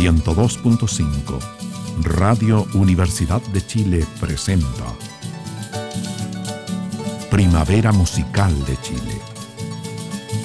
[0.00, 1.38] 102.5
[2.04, 4.96] Radio Universidad de Chile presenta
[7.30, 9.20] Primavera Musical de Chile.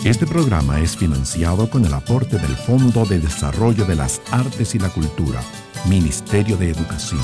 [0.03, 4.79] Este programa es financiado con el aporte del Fondo de Desarrollo de las Artes y
[4.79, 5.39] la Cultura,
[5.87, 7.21] Ministerio de Educación.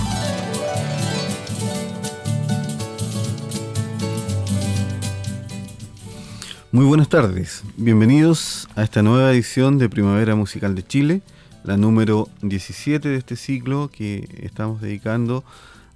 [6.72, 11.22] Muy buenas tardes, bienvenidos a esta nueva edición de Primavera Musical de Chile,
[11.64, 15.44] la número 17 de este ciclo que estamos dedicando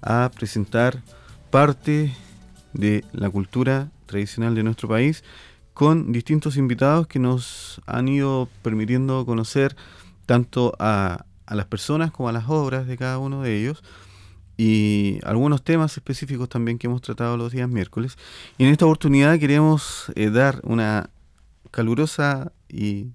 [0.00, 1.02] a presentar
[1.50, 2.14] parte
[2.72, 5.24] de la cultura tradicional de nuestro país
[5.74, 9.76] con distintos invitados que nos han ido permitiendo conocer
[10.24, 13.82] tanto a, las personas como a las obras de cada uno de ellos
[14.56, 18.16] y algunos temas específicos también que hemos tratado los días miércoles.
[18.56, 21.10] Y en esta oportunidad queremos eh, dar una
[21.70, 23.08] calurosa y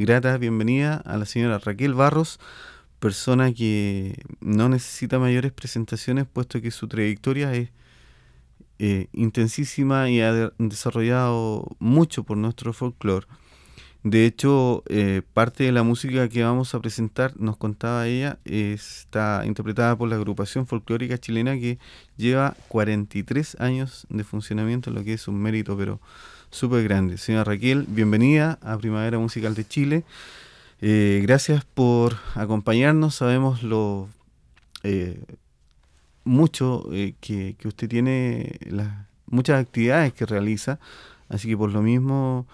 [0.00, 2.40] grata bienvenida a la señora Raquel Barros,
[3.00, 7.68] persona que no necesita mayores presentaciones puesto que su trayectoria es
[8.78, 13.26] eh, intensísima y ha desarrollado mucho por nuestro folclore.
[14.02, 19.42] De hecho, eh, parte de la música que vamos a presentar, nos contaba ella, está
[19.44, 21.78] interpretada por la agrupación folclórica chilena que
[22.16, 26.00] lleva 43 años de funcionamiento, lo que es un mérito, pero
[26.50, 27.18] súper grande.
[27.18, 30.04] Señora Raquel, bienvenida a Primavera Musical de Chile.
[30.80, 33.14] Eh, gracias por acompañarnos.
[33.14, 34.08] Sabemos lo
[34.82, 35.20] eh,
[36.24, 36.88] mucho
[37.20, 38.88] que, que, usted tiene, las
[39.30, 40.78] muchas actividades que realiza,
[41.28, 42.46] así que por lo mismo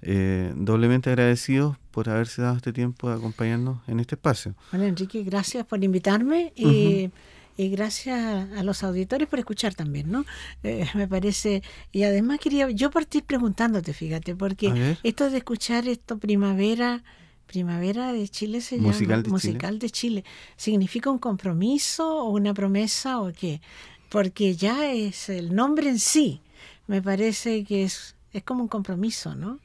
[0.00, 4.54] eh, doblemente agradecidos por haberse dado este tiempo de acompañarnos en este espacio.
[4.70, 7.10] Bueno, Enrique, gracias por invitarme y,
[7.56, 8.18] gracias
[8.56, 10.24] a los auditores por escuchar también, ¿no?
[10.62, 16.18] Eh, me parece, y además quería yo partir preguntándote, fíjate, porque esto de escuchar esto
[16.18, 17.02] primavera,
[17.46, 20.24] Primavera de Chile se musical llama de Musical de Chile.
[20.56, 23.60] ¿Significa un compromiso o una promesa o qué?
[24.08, 26.40] Porque ya es el nombre en sí,
[26.86, 29.58] me parece que es, es como un compromiso, ¿no?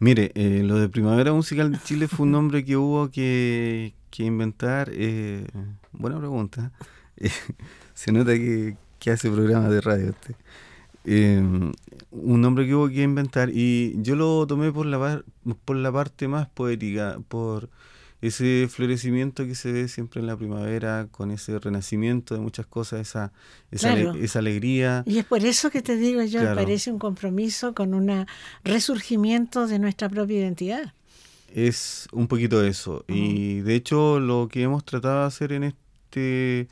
[0.00, 4.90] Mire, eh, lo de Primavera Musical de Chile fue un nombre que hubo que, inventar.
[4.92, 5.46] Eh,
[5.92, 6.72] buena pregunta.
[7.94, 8.76] se nota que,
[9.10, 10.34] hace programas de radio usted.
[11.04, 11.42] Eh,
[12.10, 15.22] un nombre que hubo que inventar y yo lo tomé por la,
[15.64, 17.70] por la parte más poética, por
[18.20, 23.00] ese florecimiento que se ve siempre en la primavera, con ese renacimiento de muchas cosas,
[23.00, 23.32] esa,
[23.70, 25.04] esa, alegría.
[25.06, 28.26] Y es por eso que te digo yo, parece un compromiso con un
[28.64, 30.92] resurgimiento de nuestra propia identidad.
[31.54, 33.04] Es un poquito eso.
[33.06, 36.68] Y de hecho lo que hemos tratado de hacer en este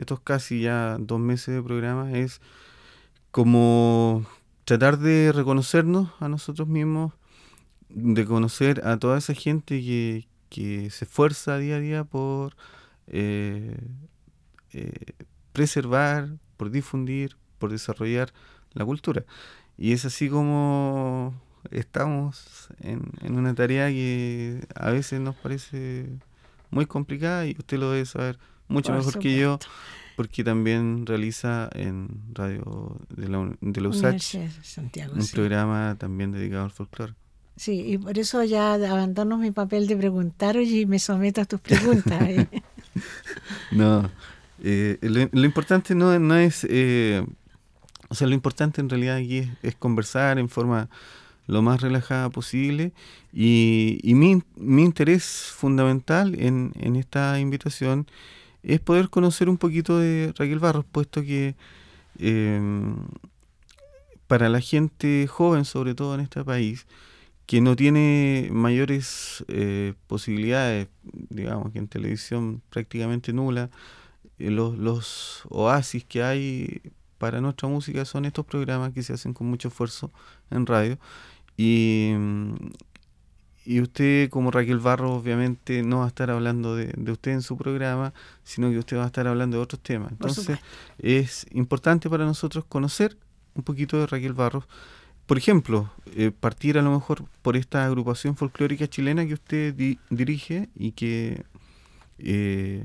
[0.00, 2.40] estos casi ya dos meses de programa es
[3.30, 4.24] como
[4.64, 7.12] tratar de reconocernos a nosotros mismos,
[7.90, 12.56] de conocer a toda esa gente que, que se esfuerza día a día por
[13.08, 13.76] eh,
[14.72, 15.12] eh,
[15.52, 18.32] preservar, por difundir, por desarrollar
[18.72, 19.24] la cultura.
[19.76, 21.34] Y es así como
[21.70, 26.08] estamos en, una tarea que a veces nos parece
[26.70, 28.38] muy complicada y usted lo debe saber
[28.70, 29.58] mucho mejor que yo
[30.16, 34.34] porque también realiza en Radio de la, de la USACH
[35.14, 37.14] un programa también dedicado al folclore.
[37.56, 41.60] Sí, y por eso ya abandono mi papel de preguntar y me someto a tus
[41.60, 42.20] preguntas.
[42.22, 42.46] ¿eh?
[43.72, 44.10] no,
[44.62, 47.24] eh, lo, importante no, no es, eh,
[48.08, 50.90] o sea, lo importante en realidad aquí es, conversar en forma
[51.46, 52.92] lo más relajada posible
[53.32, 58.06] y, y mi, mi, interés fundamental en, en, esta invitación
[58.62, 61.54] es poder conocer un poquito de Raquel Barros, puesto que
[64.26, 66.86] para la gente joven, sobre todo en este país,
[67.46, 73.70] que no tiene mayores eh, posibilidades, digamos que en televisión prácticamente nula,
[74.38, 76.80] eh, los, los oasis que hay
[77.18, 80.12] para nuestra música son estos programas que se hacen con mucho esfuerzo
[80.52, 80.96] en radio.
[81.56, 82.12] Y,
[83.64, 87.42] y usted, como Raquel Barro, obviamente no va a estar hablando de, de, usted en
[87.42, 88.12] su programa,
[88.42, 90.10] sino que usted va a estar hablando de otros temas.
[90.12, 90.58] Entonces,
[90.98, 93.16] es importante para nosotros conocer
[93.54, 94.64] un poquito de Raquel Barros
[95.30, 99.72] por ejemplo, eh, partir a lo mejor por esta agrupación folclórica chilena que usted
[100.10, 101.44] dirige y que...
[102.18, 102.84] Eh,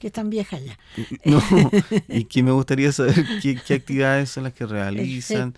[0.00, 0.78] que es tan vieja ya.
[1.24, 1.40] No,
[2.08, 5.54] y que me gustaría saber qué, actividades son las que realizan.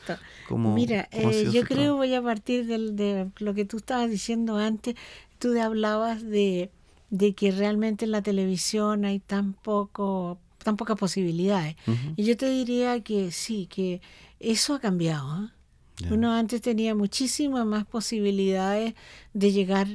[0.51, 4.97] Mira, eh, yo creo voy a partir de lo que tú estabas diciendo antes.
[5.39, 6.71] Tú hablabas de,
[7.11, 11.77] de que realmente en la televisión hay tan poco tan pocas posibilidades.
[12.17, 14.01] Y yo te diría que sí, que
[14.41, 15.45] eso ha cambiado.
[15.45, 16.09] ¿eh?
[16.11, 18.95] Uno antes tenía muchísimas más posibilidades
[19.35, 19.89] de llegar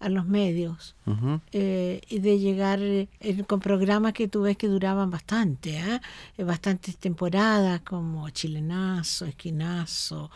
[0.00, 0.94] a los medios
[1.52, 3.08] eh, y de llegar eh,
[3.46, 6.44] con programas que tú ves que duraban bastante, ¿eh?
[6.44, 10.30] bastantes temporadas como Chilenazo, Esquinazo,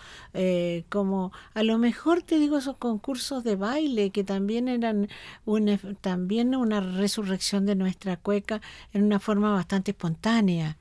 [0.88, 5.08] como a lo mejor te digo esos concursos de baile que también eran
[5.44, 8.60] una, también una resurrección de nuestra cueca
[8.92, 10.76] en una forma bastante espontánea.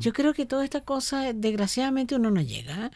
[0.00, 2.90] Yo creo que toda esta cosa, desgraciadamente, uno no llega.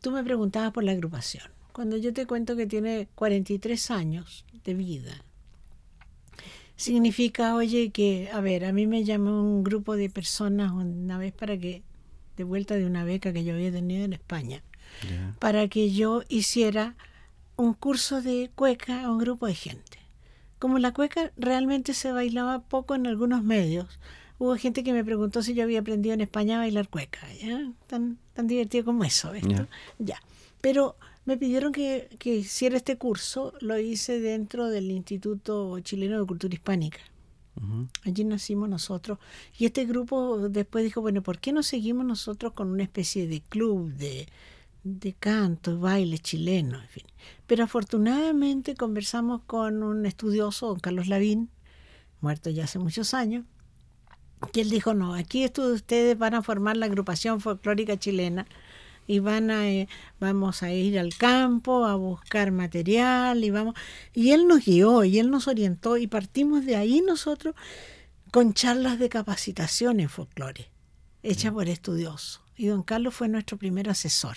[0.00, 4.74] tú me preguntabas por la agrupación cuando yo te cuento que tiene 43 años de
[4.74, 5.24] vida,
[6.76, 11.32] significa, oye, que, a ver, a mí me llamó un grupo de personas una vez
[11.32, 11.82] para que,
[12.36, 14.62] de vuelta de una beca que yo había tenido en España,
[15.38, 16.96] para que yo hiciera
[17.56, 19.98] un curso de cueca a un grupo de gente.
[20.58, 23.98] Como la cueca realmente se bailaba poco en algunos medios,
[24.38, 27.72] hubo gente que me preguntó si yo había aprendido en España a bailar cueca, ¿ya?
[27.86, 29.44] Tan, tan divertido como eso, ¿ves?
[29.98, 30.20] Ya.
[30.60, 36.54] Pero me pidieron que, hiciera este curso, lo hice dentro del Instituto Chileno de Cultura
[36.54, 36.98] Hispánica.
[38.04, 39.18] Allí nacimos nosotros.
[39.56, 43.40] Y este grupo después dijo, bueno, ¿por qué no seguimos nosotros con una especie de
[43.40, 44.26] club de,
[44.82, 47.04] de canto, baile chileno, en fin?
[47.46, 51.50] Pero afortunadamente conversamos con un estudioso, don Carlos Lavín,
[52.20, 53.44] muerto ya hace muchos años,
[54.52, 58.46] que él dijo, no, aquí ustedes van a formar la agrupación folclórica chilena
[59.12, 59.88] y van a, eh,
[60.20, 63.74] vamos a ir al campo a buscar material y vamos
[64.14, 67.54] y él nos guió y él nos orientó y partimos de ahí nosotros
[68.30, 70.70] con charlas de capacitación en folclore
[71.22, 74.36] hechas por estudiosos y don Carlos fue nuestro primer asesor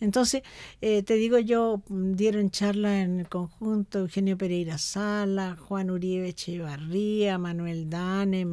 [0.00, 0.42] entonces,
[0.80, 7.38] eh, te digo yo, dieron charla en el conjunto Eugenio Pereira Sala, Juan Uribe Echevarría,
[7.38, 8.46] Manuel Dane,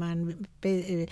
[0.63, 1.07] eh,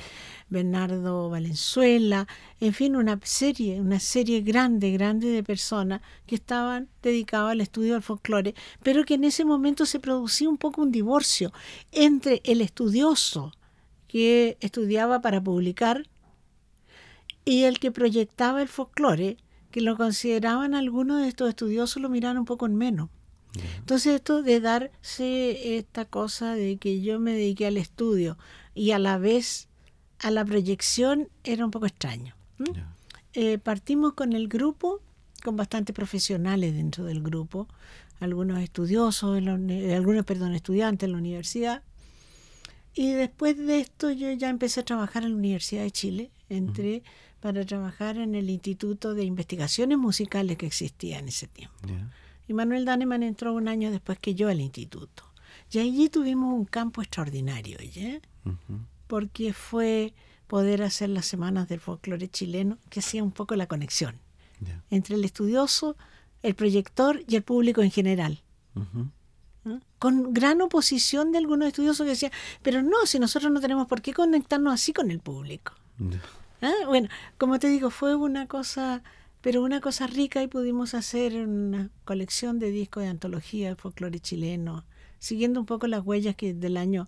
[0.50, 2.28] Bernardo Valenzuela,
[2.60, 7.94] en fin, una serie, una serie grande, grande de personas que estaban dedicadas al estudio
[7.94, 11.52] del folclore, pero que en ese momento se producía un poco un divorcio
[11.92, 13.54] entre el estudioso
[14.08, 16.08] que estudiaba para publicar
[17.46, 19.38] y el que proyectaba el folclore
[19.72, 23.10] que lo consideraban algunos de estos estudiosos lo miraron un poco en menos.
[23.78, 28.38] Entonces esto de darse esta cosa de que yo me dediqué al estudio
[28.76, 29.68] y a la vez
[30.20, 32.36] a la proyección era un poco extraño.
[33.34, 35.02] Eh, partimos con el grupo,
[35.44, 37.68] con bastantes profesionales dentro del grupo,
[38.20, 41.84] algunos estudiosos, algunos, perdón, estudiantes en la universidad.
[42.94, 47.04] Y después de esto yo ya empecé a trabajar en la Universidad de Chile, entré
[47.40, 51.76] para trabajar en el Instituto de Investigaciones Musicales que existía en ese tiempo.
[52.48, 55.24] Y Manuel Daneman entró un año después que yo al instituto.
[55.72, 58.20] Y allí tuvimos un campo extraordinario, ¿ya?
[59.08, 60.14] porque fue
[60.48, 64.20] poder hacer las semanas del folclore chileno, que hacía un poco la conexión
[64.90, 65.96] entre el estudioso,
[66.42, 68.42] el proyector y el público en general.
[70.00, 72.32] Con gran oposición de algunos estudiosos que decían,
[72.62, 75.74] pero no, si nosotros no tenemos por qué conectarnos así con el público.
[76.62, 76.74] ¿Ah?
[76.88, 79.04] Bueno, como te digo, fue una cosa,
[79.42, 84.86] pero una cosa rica y pudimos hacer una colección de discos de antología folclore chileno,
[85.20, 87.08] siguiendo un poco las huellas que del año,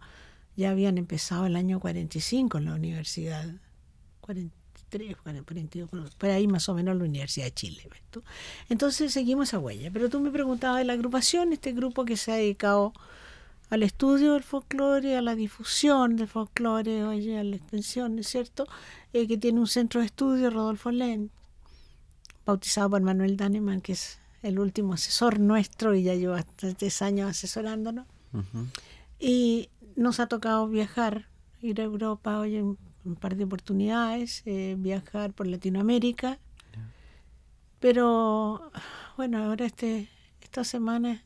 [0.55, 3.45] ya habían empezado el año 45 en la universidad,
[4.21, 7.89] 43, 42, por ahí más o menos la Universidad de Chile.
[8.69, 9.89] Entonces seguimos esa huella.
[9.91, 12.93] Pero tú me preguntabas de la agrupación, este grupo que se ha dedicado
[13.71, 18.27] al estudio del folclore, a la difusión del folclore, oye, a la extensión, ¿no es
[18.27, 18.67] cierto?
[19.13, 21.31] Eh, que tiene un centro de estudio, Rodolfo Len,
[22.45, 27.29] bautizado por Manuel Daneman, que es el último asesor nuestro y ya lleva tres años
[27.29, 28.07] asesorándonos.
[29.19, 31.29] Y nos ha tocado viajar,
[31.61, 32.77] ir a Europa, oye, un,
[33.21, 36.39] par de oportunidades, eh, viajar por Latinoamérica.
[37.79, 38.69] Pero
[39.15, 40.09] bueno, ahora este,
[40.41, 41.23] esta semana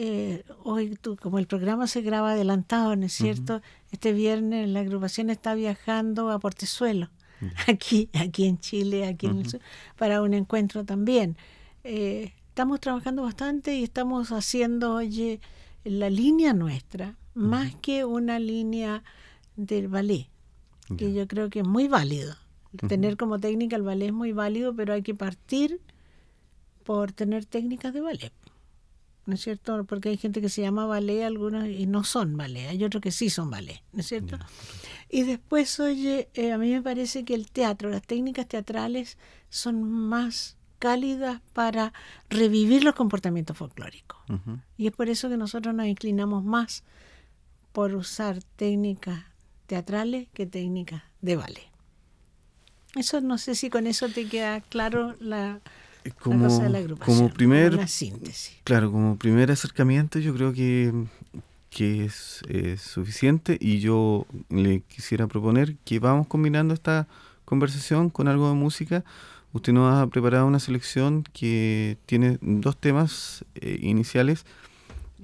[0.00, 3.62] eh, hoy tú, como el programa se graba adelantado, ¿no es cierto?
[3.90, 7.10] Este viernes la agrupación está viajando a Portezuelo,
[7.66, 9.60] aquí, aquí en Chile, aquí en el sur,
[9.96, 11.36] para un encuentro también.
[11.82, 15.40] Eh, estamos trabajando bastante y estamos haciendo, oye,
[15.82, 19.02] la línea nuestra, más que una línea
[19.56, 20.28] del ballet,
[20.96, 22.36] que yo creo que es muy válido.
[22.86, 25.80] Tener como técnica el ballet es muy válido, pero hay que partir
[26.84, 28.32] por tener técnicas de ballet.
[29.28, 29.84] ¿No es cierto?
[29.84, 33.10] Porque hay gente que se llama ballet, algunos y no son ballet, hay otros que
[33.10, 34.38] sí son ballet, ¿no es cierto?
[35.10, 39.18] y después, oye, eh, a mí me parece que el teatro, las técnicas teatrales
[39.50, 41.92] son más cálidas para
[42.30, 44.18] revivir los comportamientos folclóricos.
[44.78, 46.82] Y es por eso que nosotros nos inclinamos más
[47.72, 49.24] por usar técnicas
[49.66, 51.68] teatrales que técnicas de ballet.
[52.94, 55.60] Eso no sé si con eso te queda claro la,
[56.10, 56.48] como,
[57.04, 58.56] como primer síntesis.
[58.64, 60.92] Claro, como primer acercamiento yo creo que,
[61.70, 62.42] que es,
[62.80, 67.06] suficiente y yo le quisiera proponer que vamos combinando esta
[67.44, 69.04] conversación con algo de música.
[69.52, 74.44] Usted nos ha preparado una selección que tiene dos temas eh, iniciales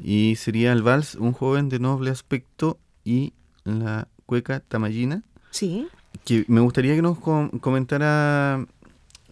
[0.02, 3.32] y sería el vals Un joven de noble aspecto y
[3.64, 5.22] la cueca tamallina.
[5.50, 5.88] Sí.
[6.24, 8.66] Que me gustaría que nos comentara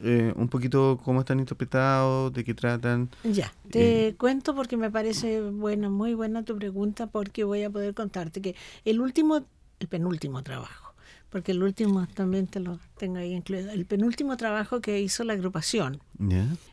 [0.02, 3.09] eh, un poquito cómo están interpretados, de qué tratan.
[3.25, 7.71] Ya, te eh, cuento porque me parece buena, muy buena tu pregunta, porque voy a
[7.71, 9.44] poder contarte que el último,
[9.78, 10.94] el penúltimo trabajo,
[11.30, 15.35] porque el último también te lo tengo ahí incluido, el penúltimo trabajo que hizo la
[15.35, 16.00] agrupación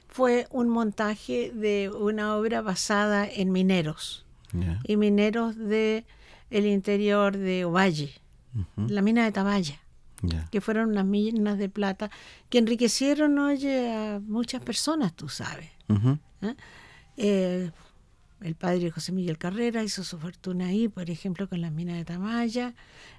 [0.07, 4.25] fue un montaje de una obra basada en mineros.
[4.83, 6.05] Y mineros de
[6.49, 8.11] el interior de Ovalle,
[8.75, 9.31] la mina de
[10.51, 12.09] Que fueron unas minas de plata
[12.49, 15.69] que enriquecieron, oye, a muchas personas, tú sabes.
[16.41, 16.55] ¿Eh?
[17.17, 17.71] Eh,
[18.41, 22.05] el padre José Miguel Carrera hizo su fortuna ahí, por ejemplo, con las minas de
[22.05, 22.73] Tamaya,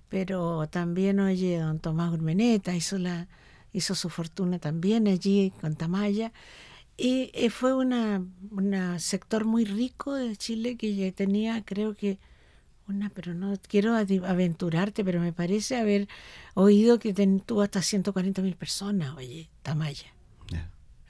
[0.09, 3.29] pero también, oye, don Tomás Urmeneta hizo, la,
[3.73, 6.33] hizo su fortuna también allí con Tamaya.
[6.97, 7.93] Y eh, fue un
[8.99, 12.19] sector muy rico de Chile que ya tenía, creo que,
[13.15, 16.09] pero no quiero aventurarte, pero me parece haber
[16.55, 17.13] oído que
[17.45, 20.13] tuvo hasta 140 mil personas, oye, Tamaya.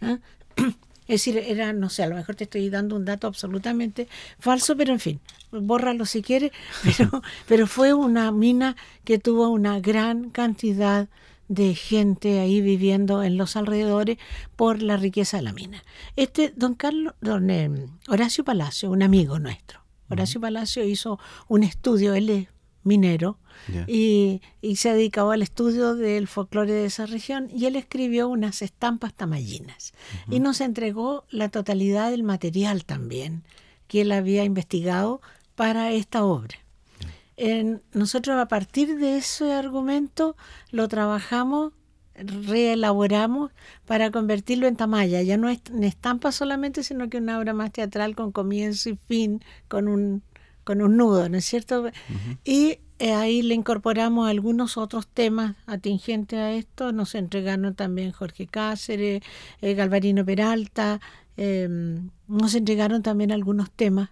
[0.00, 0.18] ¿Ah?
[1.10, 4.06] Es decir, era, no sé, a lo mejor te estoy dando un dato absolutamente
[4.38, 5.20] falso, pero en fin,
[5.50, 6.52] bórralo si quieres,
[6.84, 11.08] pero, pero fue una mina que tuvo una gran cantidad
[11.50, 14.18] de gente ahí viviendo en los alrededores
[14.54, 15.82] por la riqueza de la mina.
[16.14, 17.68] Este, don Carlos, don eh,
[18.06, 19.79] Horacio Palacio, un amigo nuestro,
[20.10, 22.48] Horacio Palacio hizo un estudio, él es
[22.82, 23.38] minero,
[23.86, 24.40] y,
[24.74, 29.14] se ha dedicado al estudio del folclore de esa región y él escribió unas estampas
[29.14, 29.92] tamallinas
[30.30, 33.44] y nos entregó la totalidad del material también
[33.86, 35.20] que él había investigado
[35.54, 36.56] para esta obra.
[37.92, 40.36] nosotros a partir de ese argumento
[40.70, 41.72] lo trabajamos
[42.14, 43.50] reelaboramos
[43.86, 45.22] para convertirlo en tamaya.
[45.22, 48.96] Ya no es en estampa solamente, sino que una obra más teatral con comienzo y
[48.96, 50.22] fin, con un,
[50.64, 51.90] con un nudo, ¿no es cierto?
[52.44, 56.92] Y eh, ahí le incorporamos algunos otros temas atingentes a esto.
[56.92, 59.22] Nos entregaron también Jorge Cáceres,
[59.62, 61.00] eh, Galvarino Peralta.
[61.36, 64.10] Em, nos entregaron también algunos temas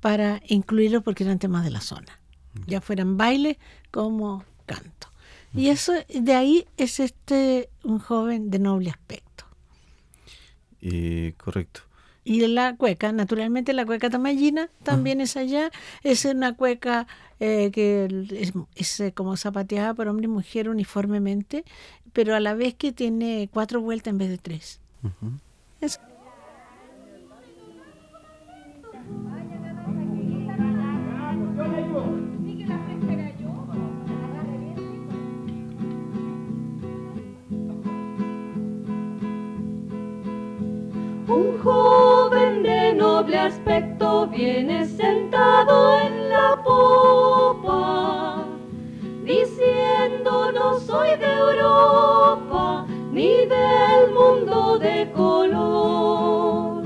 [0.00, 2.20] para incluirlos porque eran temas de la zona,
[2.66, 3.58] ya fueran baile
[3.90, 5.13] como canto.
[5.54, 9.44] Y eso, de ahí es este un joven de noble aspecto.
[10.80, 11.82] Eh, correcto.
[12.24, 15.70] Y la cueca, naturalmente la cueca tamallina también es allá.
[16.02, 17.06] Es una cueca
[17.38, 18.26] eh, que
[18.74, 21.64] es, eh, como zapateada por hombre y mujer uniformemente,
[22.14, 24.80] pero a la vez que tiene cuatro vueltas en vez de tres.
[43.24, 48.44] Noble aspecto viene sentado en la popa,
[49.24, 56.82] diciendo no soy de Europa ni del mundo de color.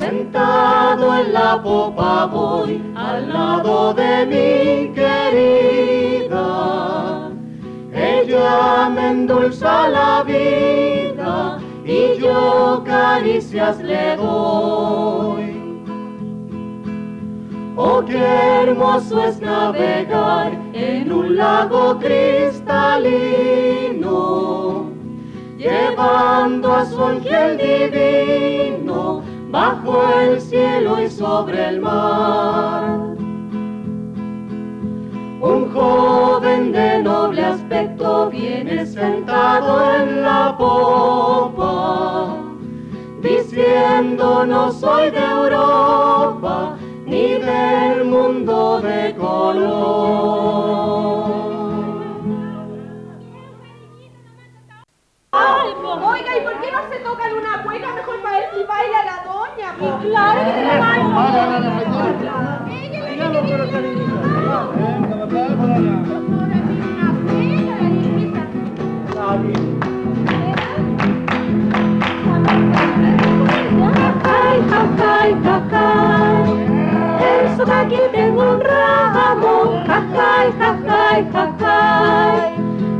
[0.00, 6.48] Sentado en la popa voy al lado de mi querida,
[7.92, 10.99] ella me endulza la vida
[11.90, 15.60] y yo caricias le doy.
[17.76, 18.24] Oh, qué
[18.62, 22.60] hermoso es navegar en un lago cristalino,
[25.56, 33.09] llevando a su ángel divino bajo el cielo y sobre el mar.
[35.40, 42.36] Un joven de noble aspecto viene sentado en la popa,
[43.22, 50.10] diciendo no soy de Europa ni del mundo de color.
[55.32, 59.24] Oiga, ¿y por qué no se tocan una cueca mejor para ver si baila la
[59.24, 59.74] doña?
[60.02, 60.50] claro que
[61.66, 61.79] Eso
[77.80, 82.54] aquí tengo un ramo, jajay, jajay, jajay.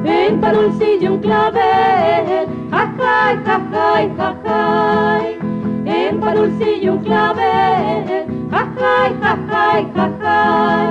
[0.05, 5.39] En parulcillo un clavel, jajay, jajay, jajay.
[5.85, 10.89] En parulcillo un clavel, jajay, jajay, jajay.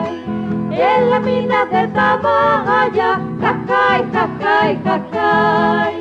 [0.72, 5.94] En la mina de Tamaya, jajay, jajay, jajay.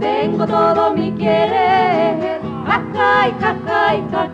[0.00, 4.27] Tengo todo mi querer, jajay, jajay, jajay.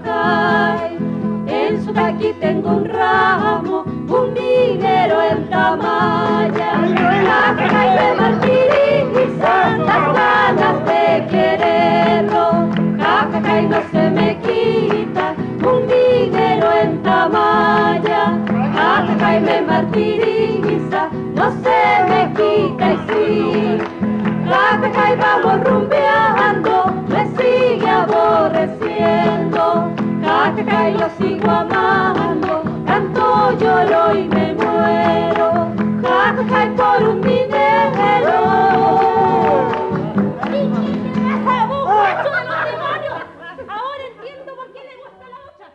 [1.94, 6.72] Taqui tengo un ramo, un dinero en Tamaya.
[7.28, 12.46] Jajay de martirizan las ganas de quererlo.
[12.98, 15.34] Jajay no se me quita,
[15.70, 18.22] un dinero en Tamaya.
[18.74, 23.78] Jajay me martiriza, no se me quita y sí.
[24.48, 26.63] Jajay vamos rumbeando,
[30.56, 35.74] Jajay lo sigo amando, tanto lloro y me muero.
[36.02, 37.64] Jajay por un dinero.
[43.68, 45.72] Ahora entiendo por qué le gusta la lucha.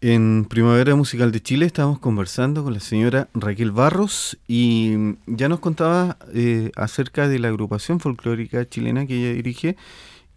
[0.00, 5.60] En Primavera Musical de Chile estamos conversando con la señora Raquel Barros y ya nos
[5.60, 9.76] contaba eh, acerca de la agrupación folclórica chilena que ella dirige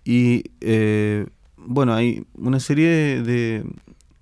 [0.03, 1.27] y eh,
[1.57, 2.89] bueno, hay una serie
[3.23, 3.63] de,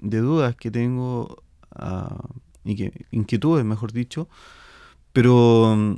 [0.01, 1.43] de- dudas que tengo
[1.75, 2.17] ah,
[2.65, 4.27] y que inquietudes, mejor dicho,
[5.13, 5.93] pero mm,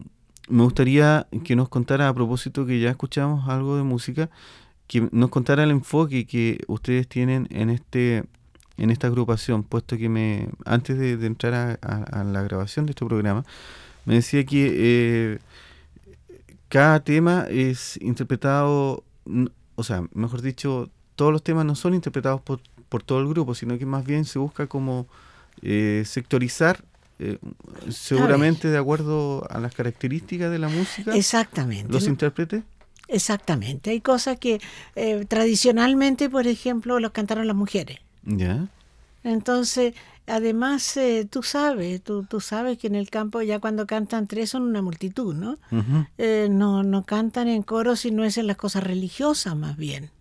[0.50, 4.30] me gustaría que nos contara a propósito que ya escuchamos algo de música,
[4.88, 8.26] que nos contara el enfoque que ustedes tienen en este
[8.78, 13.06] en esta agrupación, puesto que me antes de, entrar a, a- la grabación de este
[13.06, 13.46] programa,
[14.06, 14.72] me decía que
[15.36, 15.40] eh,
[16.70, 19.04] cada tema es interpretado,
[19.80, 22.60] o sea, mejor dicho, todos los temas no son interpretados por,
[22.90, 25.08] por todo el grupo, sino que más bien se busca como
[25.62, 26.84] eh, sectorizar,
[27.20, 27.38] eh,
[27.90, 31.92] seguramente de acuerdo a las características de la música, Exactamente.
[31.92, 32.10] los ¿no?
[32.10, 32.64] intérpretes.
[33.08, 33.89] Exactamente.
[33.89, 34.60] Hay cosas que
[34.96, 38.00] eh, tradicionalmente, por ejemplo, los cantaron las mujeres.
[38.24, 38.68] Ya,
[39.24, 39.94] Entonces,
[40.30, 44.52] además, eh, tú sabes, tú, tú sabes que en el campo ya cuando cantan tres
[44.52, 45.58] son una multitud, ¿no?
[46.18, 50.12] Eh, no, no cantan en coro si no es en las cosas religiosas más bien.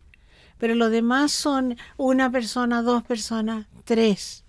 [0.59, 4.44] Pero los demás son una persona, dos personas, tres.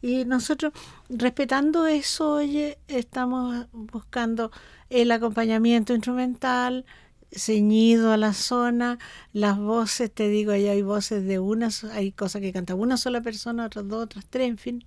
[0.00, 0.72] Y nosotros,
[1.08, 4.50] respetando eso, oye, estamos buscando
[4.90, 6.84] el acompañamiento instrumental
[7.34, 8.98] ceñido a la zona,
[9.32, 12.96] las voces, te digo, ahí hay voces de una, so- hay cosas que canta una
[12.96, 14.84] sola persona, otras dos, otras tres, en fin.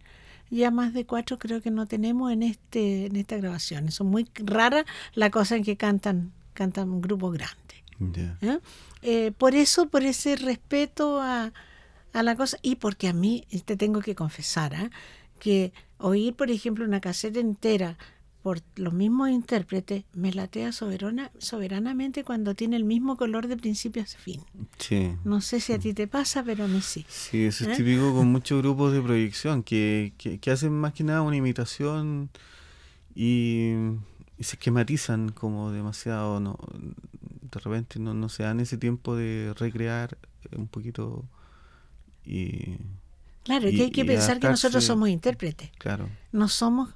[0.49, 3.91] Ya más de cuatro creo que no tenemos en este en esta grabación.
[3.91, 7.55] Son muy raras las cosas en que cantan cantan un grupo grande.
[8.41, 8.59] ¿eh?
[9.01, 11.53] Eh, por eso, por ese respeto a,
[12.13, 14.89] a la cosa, y porque a mí, te tengo que confesar, ¿ah?
[15.39, 17.97] que oír, por ejemplo, una caseta entera
[18.45, 24.03] por los mismos intérpretes me latea soberana, soberanamente cuando tiene el mismo color de principio
[24.03, 24.39] a fin.
[24.77, 25.13] Sí.
[25.23, 27.07] No sé si a ti te pasa, pero a mí sí.
[27.09, 27.83] Sí, eso es ¿Eh?
[27.83, 32.29] típico con muchos grupos de proyección que, que, que hacen más que nada una imitación
[33.15, 33.71] y,
[34.37, 36.39] y se esquematizan como demasiado.
[36.39, 36.59] No,
[37.51, 40.19] de repente no, no se dan ese tiempo de recrear
[40.55, 41.25] un poquito
[42.23, 42.77] y
[43.43, 45.71] Claro, Y- que hay que pensar que nosotros somos intérpretes.
[45.79, 46.09] claro.
[46.31, 46.89] No somos.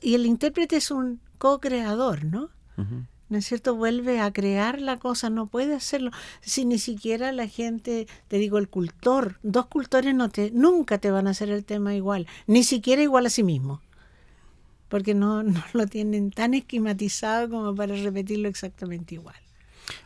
[0.00, 2.50] Y el intérprete es un co-creador, ¿no?
[2.76, 3.04] ujú.
[3.28, 3.74] ¿no es cierto?
[3.74, 6.10] Vuelve a crear la cosa, no puede hacerlo.
[6.40, 11.10] Si ni siquiera la gente, te digo, el cultor, dos cultores no te, nunca te
[11.10, 13.80] van a hacer el tema igual, ni siquiera igual a sí mismo,
[14.88, 19.36] porque no, no lo tienen tan esquematizado como para repetirlo exactamente igual.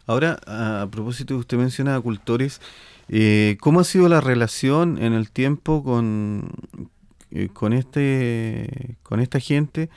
[0.06, 2.60] Ahora, a, a propósito, usted menciona a cultores,
[3.08, 6.50] eh, ¿cómo ha sido la relación en el tiempo con,
[7.32, 9.88] eh, con, este, con esta gente?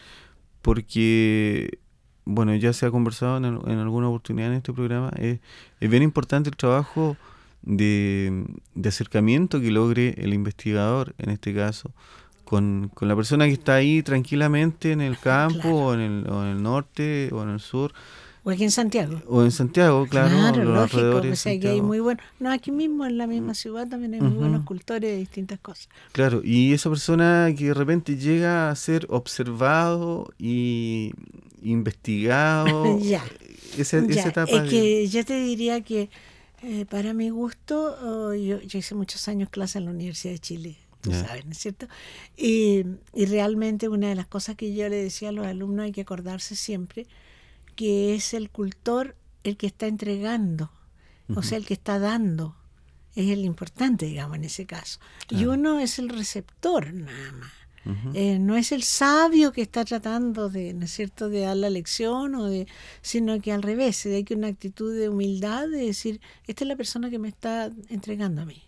[0.62, 1.80] Porque,
[2.26, 5.40] bueno, ya se ha conversado en, en alguna oportunidad en este programa, es,
[5.80, 7.18] es bien importante el trabajo
[7.62, 11.92] de, de acercamiento que logre el investigador, en este caso,
[12.44, 15.76] con, con la persona que está ahí tranquilamente en el campo, Claro.
[15.78, 17.94] o, en el, o en el norte, o en el sur,
[18.48, 19.22] O aquí en Santiago.
[19.28, 20.30] o en Santiago, claro,
[20.64, 23.56] los lógico, alrededores de pues aquí hay muy buenos, no, aquí mismo en la misma
[23.56, 24.40] ciudad también hay muy Ujú.
[24.40, 25.90] buenos cultores de distintas cosas.
[26.12, 31.12] Claro, y esa persona que de repente llega a ser observado y
[31.64, 33.24] investigado, Ya.
[33.78, 36.10] esa, esa Ya, etapa es de- que yo te diría que
[36.64, 40.40] eh, para mi gusto, oh, yo, yo hice muchos años clase en la Universidad de
[40.40, 41.26] Chile, Ya.
[41.26, 41.88] sabes, ¿no es cierto?
[42.38, 45.92] Y, y realmente una de las cosas que yo le decía a los alumnos hay
[45.92, 47.06] que acordarse siempre
[47.76, 50.72] que es el cultor el que está entregando,
[51.36, 52.56] o sea, el que está dando,
[53.16, 55.00] es el importante, digamos, en ese caso.
[55.30, 57.52] Y uno es el receptor nada más.
[58.16, 61.70] Eh, no es el sabio que está tratando de, ¿no es cierto?, de dar la
[61.70, 62.68] lección, o de,
[63.04, 66.76] sino que al revés, hay que una actitud de humildad, de decir, esta es la
[66.76, 68.64] persona que me está entregando a mí.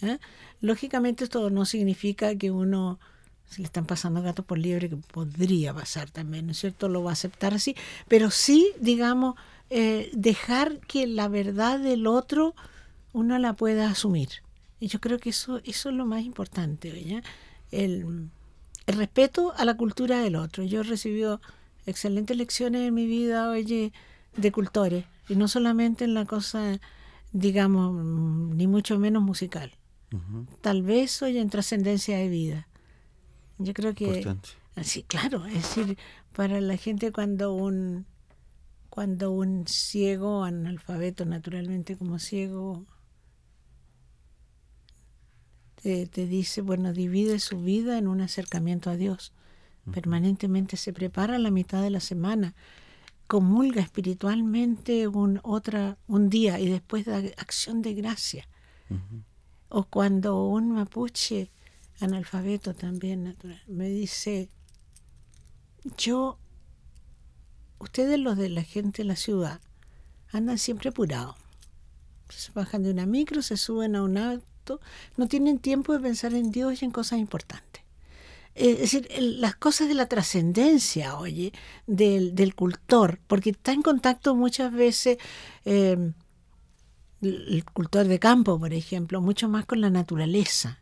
[0.00, 0.18] ¿eh?
[0.62, 2.98] Lógicamente esto no significa que uno
[3.48, 6.88] se le están pasando gatos por liebre, que podría pasar también, ¿no es cierto?
[6.88, 7.76] Lo va a aceptar así,
[8.08, 9.36] pero sí, digamos,
[9.70, 12.54] eh, dejar que la verdad del otro
[13.12, 14.28] uno la pueda asumir.
[14.80, 17.22] Y yo creo que eso, eso es lo más importante,
[17.70, 18.28] El,
[18.86, 20.64] el respeto a la cultura del otro.
[20.64, 21.40] Yo he recibido
[21.86, 23.92] excelentes lecciones en mi vida, oye,
[24.36, 26.80] de cultores, y no solamente en la cosa,
[27.32, 29.72] digamos, ni mucho menos musical.
[30.60, 32.68] Tal vez, oye, en trascendencia de vida.
[33.58, 34.36] Yo creo que...
[34.82, 35.98] Sí, claro, es decir,
[36.32, 38.06] para la gente cuando un
[38.94, 42.84] cuando un ciego, analfabeto naturalmente como ciego,
[45.82, 49.32] te, dice, bueno, divide su vida en un acercamiento a Dios.
[49.92, 52.54] Permanentemente se prepara la mitad de la semana,
[53.26, 58.48] comulga espiritualmente un, otra, un día y después da acción de gracia.
[59.68, 61.50] O cuando un mapuche,
[62.00, 64.50] analfabeto también natural, me dice,
[65.96, 66.38] yo
[67.78, 69.60] ustedes los de la gente de la ciudad
[70.32, 71.36] andan siempre apurados.
[72.28, 74.80] Se bajan de una micro, se suben a un auto,
[75.16, 77.82] no tienen tiempo de pensar en Dios y en cosas importantes.
[78.54, 81.52] Eh, es decir, las cosas de la trascendencia, oye,
[81.86, 85.18] del, del, cultor, porque está en contacto muchas veces
[85.64, 86.12] eh,
[87.20, 90.80] el cultor de campo, por ejemplo, mucho más con la naturaleza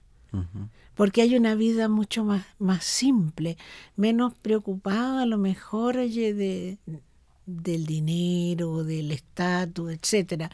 [1.03, 3.59] porque hay una vida mucho más, más simple,
[3.97, 6.79] menos preocupada a lo mejor de,
[7.45, 10.49] del dinero, del estatus, etcétera.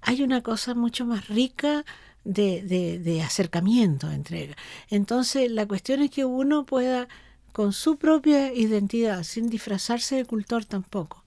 [0.00, 1.84] Hay una cosa mucho más rica
[2.24, 4.56] de, de, de acercamiento, entrega.
[4.90, 7.06] Entonces, la cuestión es que uno pueda,
[7.52, 11.22] con su propia identidad, sin disfrazarse de cultor tampoco,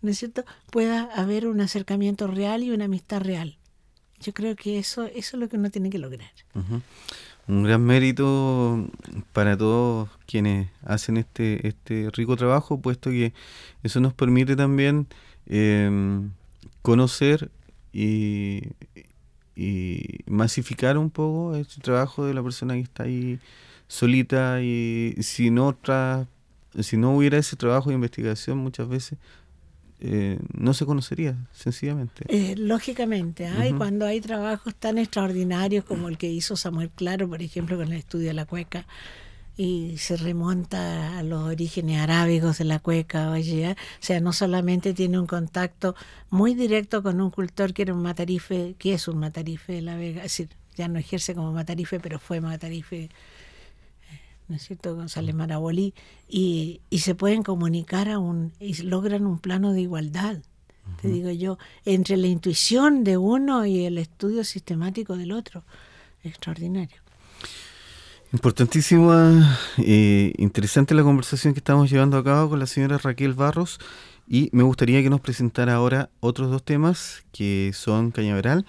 [0.00, 3.58] ¿no es cierto?, pueda haber un acercamiento real y una amistad real.
[4.20, 6.30] Yo creo que eso, eso es lo que uno tiene que lograr
[7.48, 8.88] un gran mérito
[9.32, 13.32] para todos quienes hacen este, este rico trabajo, puesto que
[13.82, 15.06] eso nos permite también
[15.46, 16.30] em,
[16.82, 17.50] conocer
[17.92, 18.62] y,
[19.54, 23.38] y, masificar un poco el trabajo de la persona que está ahí
[23.88, 25.76] solita y si no,
[26.80, 29.18] si no hubiera ese trabajo de investigación muchas veces
[30.00, 32.24] eh, no se conocería, sencillamente.
[32.28, 37.42] Eh, lógicamente, hay cuando hay trabajos tan extraordinarios como el que hizo Samuel Claro, por
[37.42, 38.86] ejemplo, con el estudio de la cueca,
[39.56, 44.92] y se remonta a los orígenes arábigos de la cueca, oye, o sea, no solamente
[44.92, 45.94] tiene un contacto
[46.28, 49.96] muy directo con un cultor que era un matarife, que es un matarife de la
[49.96, 53.08] Vega, es decir, ya no ejerce como matarife, pero fue matarife
[54.48, 54.94] ¿no es cierto?
[54.94, 55.94] González Marabolí,
[56.28, 60.38] y, y se pueden comunicar a un, y logran un plano de igualdad,
[61.02, 65.64] te digo yo, entre la intuición de uno y el estudio sistemático del otro.
[66.22, 66.98] Extraordinario.
[68.32, 73.78] Importantísima, eh, interesante la conversación que estamos llevando a cabo con la señora Raquel Barros
[74.28, 78.66] y me gustaría que nos presentara ahora otros dos temas que son Cañaveral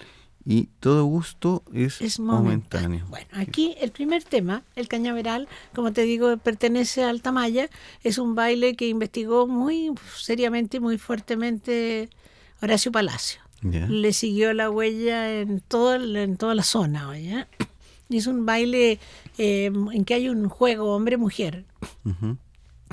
[0.49, 3.05] y todo gusto es, momentáneo.
[3.09, 7.69] Bueno, aquí el primer tema, el cañaveral, como te digo, pertenece al Tamaya,
[8.01, 12.09] es un baile que investigó muy seriamente y muy fuertemente
[12.61, 13.41] Horacio Palacio.
[13.61, 17.09] Le siguió la huella en, todo, en toda la zona.
[18.07, 18.99] Y es un baile
[19.37, 21.65] eh, en que hay un juego hombre-mujer,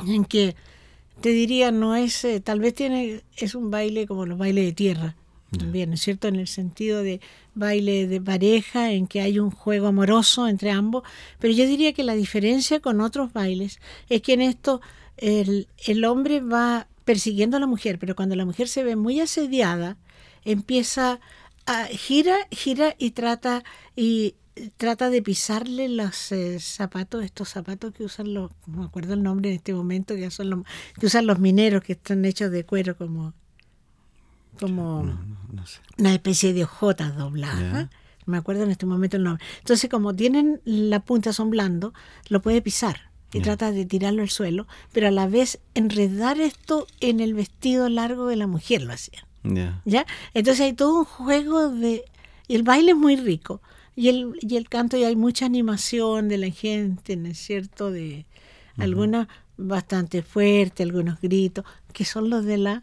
[0.08, 0.56] en que
[1.20, 4.72] te diría, no es, eh, tal vez tiene, es un baile como los bailes de
[4.72, 5.16] tierra
[5.58, 6.28] también, ¿no es cierto?
[6.28, 7.20] En el sentido de
[7.54, 11.02] baile de pareja, en que hay un juego amoroso entre ambos,
[11.38, 14.80] pero yo diría que la diferencia con otros bailes es que en esto
[15.16, 19.20] el, el hombre va persiguiendo a la mujer, pero cuando la mujer se ve muy
[19.20, 19.96] asediada,
[20.44, 21.20] empieza
[21.66, 23.64] a gira, gira y trata
[23.96, 24.34] y
[24.76, 29.22] trata de pisarle los eh, zapatos, estos zapatos que usan los, no me acuerdo el
[29.22, 30.60] nombre en este momento, que son los,
[30.98, 33.34] que usan los mineros que están hechos de cuero como
[34.58, 35.18] como
[35.98, 37.88] una especie de hojotas dobladas.
[38.26, 39.44] Me acuerdo en este momento el nombre.
[39.58, 41.92] Entonces, como tienen la punta, son blandos,
[42.28, 46.86] lo puede pisar y trata de tirarlo al suelo, pero a la vez enredar esto
[47.00, 49.24] en el vestido largo de la mujer lo hacían.
[49.84, 50.06] ¿Ya?
[50.32, 52.04] Entonces hay todo un juego de...
[52.46, 53.60] Y el baile es muy rico.
[53.96, 57.90] Y el, y el canto, y hay mucha animación de la gente, ¿no es cierto?
[57.90, 58.26] De
[58.78, 62.82] algunas bastante fuerte, algunos gritos, que son los de la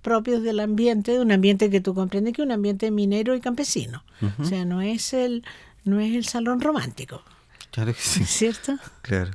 [0.00, 3.40] propios del ambiente, de un ambiente que tú comprendes que es un ambiente minero y
[3.40, 4.04] campesino.
[4.38, 5.44] O sea, no es el
[5.84, 7.22] no es el salón romántico.
[7.70, 8.24] Claro que sí.
[8.24, 8.78] ¿Cierto?
[9.02, 9.32] Claro.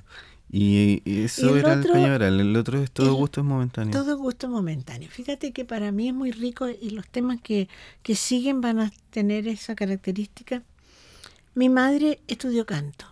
[0.49, 3.91] Y, eso era el cañaveral, el otro es todo gusto es momentáneo.
[3.91, 5.09] Todo gusto es momentáneo.
[5.09, 7.67] Fíjate que para mí es muy rico y los temas que,
[8.01, 10.63] que siguen van a tener esa característica.
[11.53, 13.05] Mi madre estudió canto.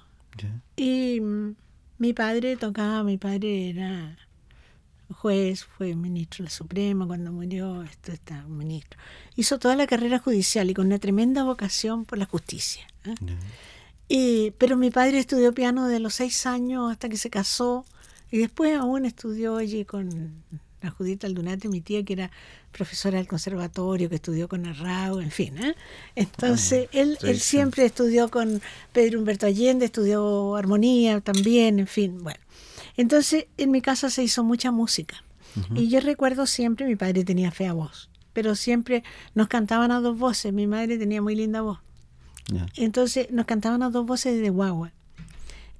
[0.77, 1.55] Y mm,
[1.97, 4.17] mi padre tocaba, mi padre era
[5.13, 8.99] juez, fue ministro de la Suprema cuando murió, esto está ministro.
[9.35, 12.87] Hizo toda la carrera judicial y con una tremenda vocación por la justicia.
[13.05, 13.15] ¿eh?
[14.07, 17.85] Y, pero mi padre estudió piano de los seis años hasta que se casó
[18.31, 20.43] y después aún estudió allí con
[20.81, 22.31] la Judita Aldunate, mi tía que era
[22.71, 25.57] profesora del conservatorio, que estudió con Arrao, en fin.
[25.57, 25.75] ¿eh?
[26.15, 32.23] Entonces, ah, él, él siempre estudió con Pedro Humberto Allende, estudió armonía también, en fin,
[32.23, 32.44] bueno.
[32.97, 35.23] Entonces, en mi casa se hizo mucha música.
[35.73, 39.03] Y yo recuerdo siempre, mi padre tenía fea voz, pero siempre
[39.35, 40.51] nos cantaban a dos voces.
[40.51, 41.79] Mi madre tenía muy linda voz.
[42.75, 44.91] Entonces nos cantaban a dos voces de guagua.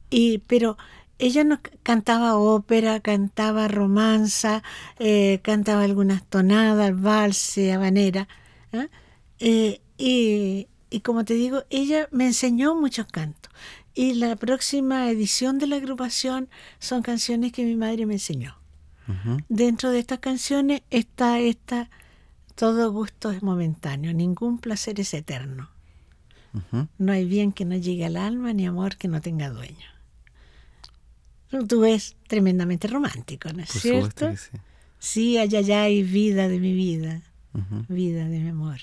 [0.10, 0.78] Y, pero
[1.20, 4.64] ella nos cantaba ópera, cantaba romanza,
[5.00, 8.28] eh, cantaba algunas tonadas, valse, habanera.
[8.74, 8.88] ¿ah?
[9.40, 13.52] Eh, y, y, como te digo, ella me enseñó muchos cantos.
[13.96, 18.58] Y la próxima edición de la agrupación son canciones que mi madre me enseñó.
[19.50, 21.90] Dentro de estas canciones está esta,
[22.56, 25.70] todo gusto es momentáneo, ningún placer es eterno.
[26.98, 29.88] No hay bien que no llegue al alma, ni amor que no tenga dueño.
[31.68, 34.36] Tú ves tremendamente romántico, ¿no es cierto?
[34.36, 34.58] sí.
[35.00, 37.22] sí, allá hay vida de mi vida,
[37.88, 38.80] vida de mi amor.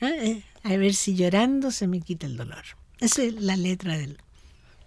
[0.00, 2.64] Ah, eh, a ver si llorando se me quita el dolor.
[3.00, 4.18] Esa es la letra del...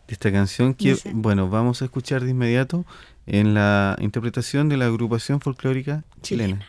[0.07, 2.85] De esta canción que, bueno, vamos a escuchar de inmediato
[3.25, 6.65] en la interpretación de la agrupación folclórica chilena.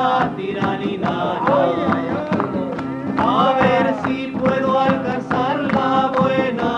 [0.00, 1.38] la tiranidad.
[3.18, 6.69] A ver si puedo alcanzar la buena.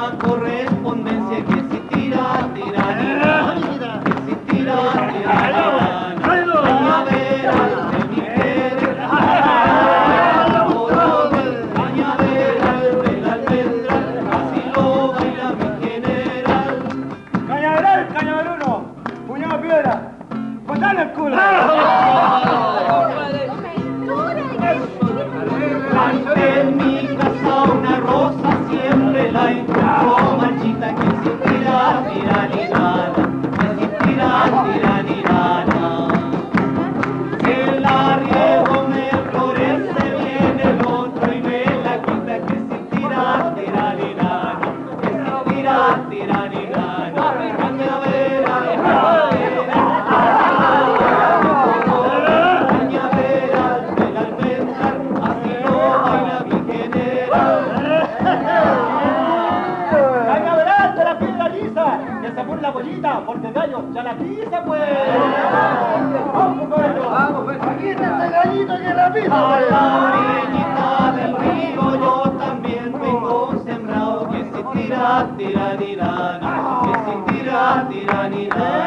[68.22, 69.54] de gallito que la pisa.
[69.54, 76.40] A la orillita del río yo también tengo sembrado que si tira, tira, tira,
[76.85, 78.82] que si tira, tira, tira.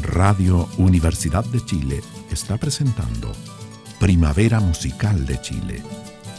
[0.00, 3.32] Radio Universidad de Chile está presentando
[3.98, 5.82] Primavera Musical de Chile,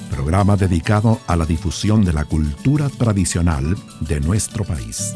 [0.09, 5.13] programa dedicado a la difusión de la cultura tradicional de nuestro país.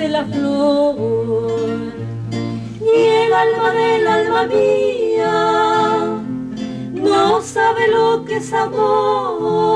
[0.00, 1.92] Mecerse la flor,
[2.80, 6.22] y el alma del alma mía
[6.92, 9.69] no sabe lo que es amor.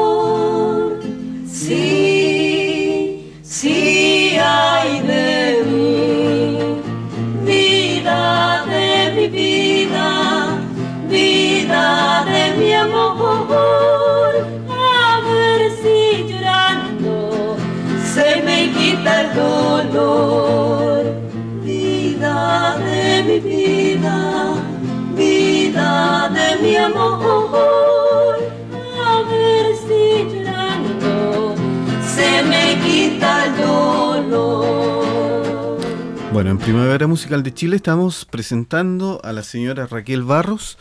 [36.44, 40.76] Bueno, en Primavera Musical de Chile estamos presentando a la señora Raquel Barros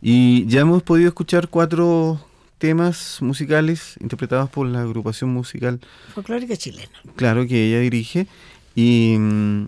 [0.00, 2.24] y ya hemos podido escuchar cuatro
[2.58, 5.80] temas musicales interpretados por la agrupación musical
[6.14, 6.92] Folclórica chilena.
[7.16, 8.28] Claro, que ella dirige.
[8.76, 9.66] Y mm,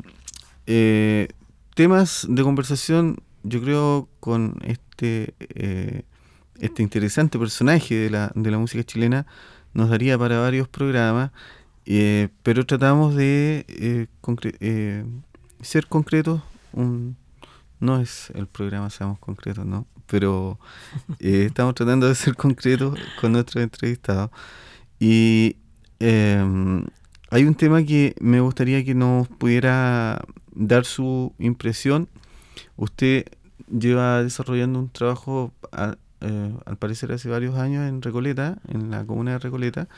[0.68, 1.26] eh,
[1.74, 6.02] temas de conversación, yo creo, con este, eh,
[6.60, 9.26] este interesante personaje de la, de la música chilena,
[9.74, 11.32] nos daría para varios programas,
[11.84, 14.06] eh, pero tratamos de eh,
[14.60, 15.04] eh,
[15.62, 16.42] ser concretos.
[16.72, 17.16] Un,
[17.80, 19.86] no es el programa Seamos Concretos, ¿no?
[20.06, 20.58] Pero
[21.18, 24.30] eh, estamos tratando de ser concretos con nuestros entrevistados.
[25.00, 25.56] Y
[26.00, 26.44] eh,
[27.30, 30.22] hay un tema que me gustaría que nos pudiera
[30.54, 32.08] dar su impresión.
[32.76, 33.24] Usted
[33.70, 39.04] lleva desarrollando un trabajo, a- eh, al parecer hace varios años en Recoleta, en la
[39.04, 39.88] comuna de Recoleta.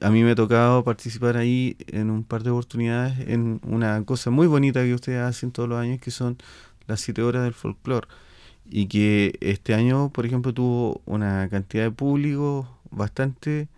[0.00, 4.30] A mí me ha tocado participar ahí en un par de oportunidades en una cosa
[4.30, 6.38] muy bonita que ustedes hacen todos los años, que son
[6.86, 8.08] las siete horas del folclore.
[8.70, 13.68] Y que este año, por ejemplo, tuvo una cantidad de público bastante...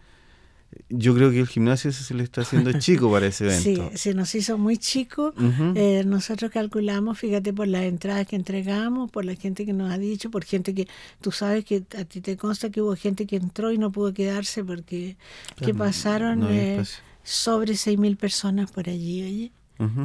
[0.88, 3.96] Yo creo que el gimnasio se le está haciendo chico para ese Sí, evento.
[3.96, 5.34] se nos hizo muy chico.
[5.74, 9.98] Eh, nosotros calculamos, fíjate, por las entradas que entregamos, por la gente que nos ha
[9.98, 10.86] dicho, por gente que
[11.20, 14.12] tú sabes que a ti te consta que hubo gente que entró y no pudo
[14.14, 15.16] quedarse porque
[15.56, 16.82] que pasaron no eh,
[17.24, 19.52] sobre 6.000 personas por allí, oye,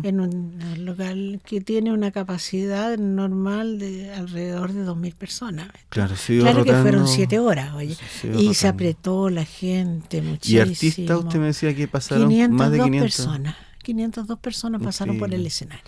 [0.04, 5.68] En un local que tiene una capacidad normal de alrededor de 2.000 personas.
[5.90, 10.62] Claro, Claro que fueron siete horas, oye, se y se apretó la gente Y muchísimo.
[10.62, 13.02] artistas, usted me decía que pasaron 502 más de 500.
[13.16, 13.56] personas.
[13.84, 15.84] 502 personas pasaron por el escenario.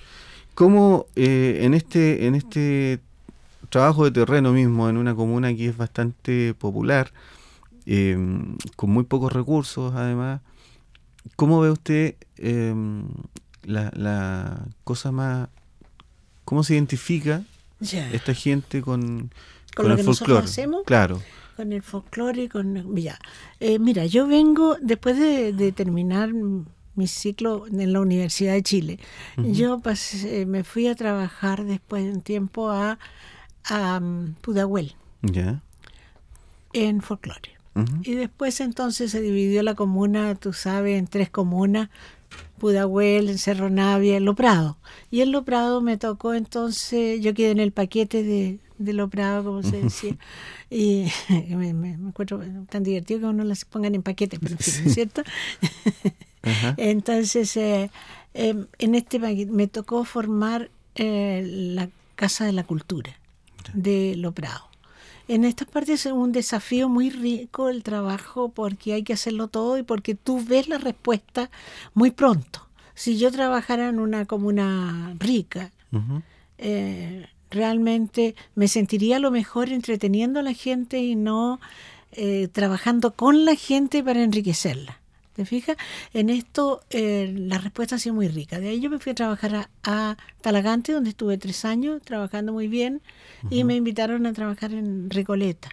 [0.54, 3.00] ¿Cómo eh, en este en este
[3.70, 7.12] trabajo de terreno mismo, en una comuna que es bastante popular,
[7.86, 8.18] eh,
[8.76, 10.42] con muy pocos recursos además,
[11.36, 12.74] cómo ve usted eh,
[13.68, 15.50] la, la cosa más...
[16.46, 17.44] ¿Cómo se identifica
[17.82, 19.32] esta gente con,
[19.76, 20.48] con, el folclore.
[20.86, 21.22] Claro.
[21.56, 22.96] Con el folclore y con...
[22.96, 23.20] Ya.
[23.60, 29.00] Eh, mira, yo vengo, después de, terminar mi ciclo en la Universidad de Chile,
[29.38, 29.82] yo
[30.48, 32.98] me fui a trabajar después de un tiempo a,
[33.66, 34.96] a um, Pudahuel.
[36.74, 37.58] En folclore.
[38.02, 41.90] Y después entonces se dividió la comuna, tú sabes, en tres comunas,
[42.58, 44.78] Pudahuel, en Cerro Navia, en Loprado.
[45.12, 49.64] Y en Loprado me tocó entonces, yo quedé en el paquete de, de Loprado, como
[49.64, 50.16] se decía,
[50.70, 51.08] y
[51.50, 55.24] me, me, encuentro tan divertido que uno las pongan en paquete, pero en fin, ¿cierto?
[56.78, 57.90] entonces, eh,
[58.34, 63.20] em, en este paquete me tocó formar eh, la Casa de la Cultura
[63.74, 64.68] de Loprado.
[65.28, 69.78] En estas partes es un desafío muy rico el trabajo porque hay que hacerlo todo
[69.78, 71.50] y porque tú ves la respuesta
[71.94, 72.68] muy pronto.
[72.96, 75.72] Si yo trabajara en una comuna rica,
[76.58, 81.60] eh, realmente me sentiría lo mejor entreteniendo a la gente y no
[82.14, 85.00] eh, trabajando con la gente para enriquecerla.
[85.38, 85.78] ¿Te fijas?
[86.16, 88.60] En esto eh, la respuesta ha sido muy rica.
[88.60, 92.68] De ahí yo me fui a trabajar a, Talagante, donde estuve tres años trabajando muy
[92.68, 93.04] bien,
[93.52, 95.70] y me invitaron a trabajar en Recoleta.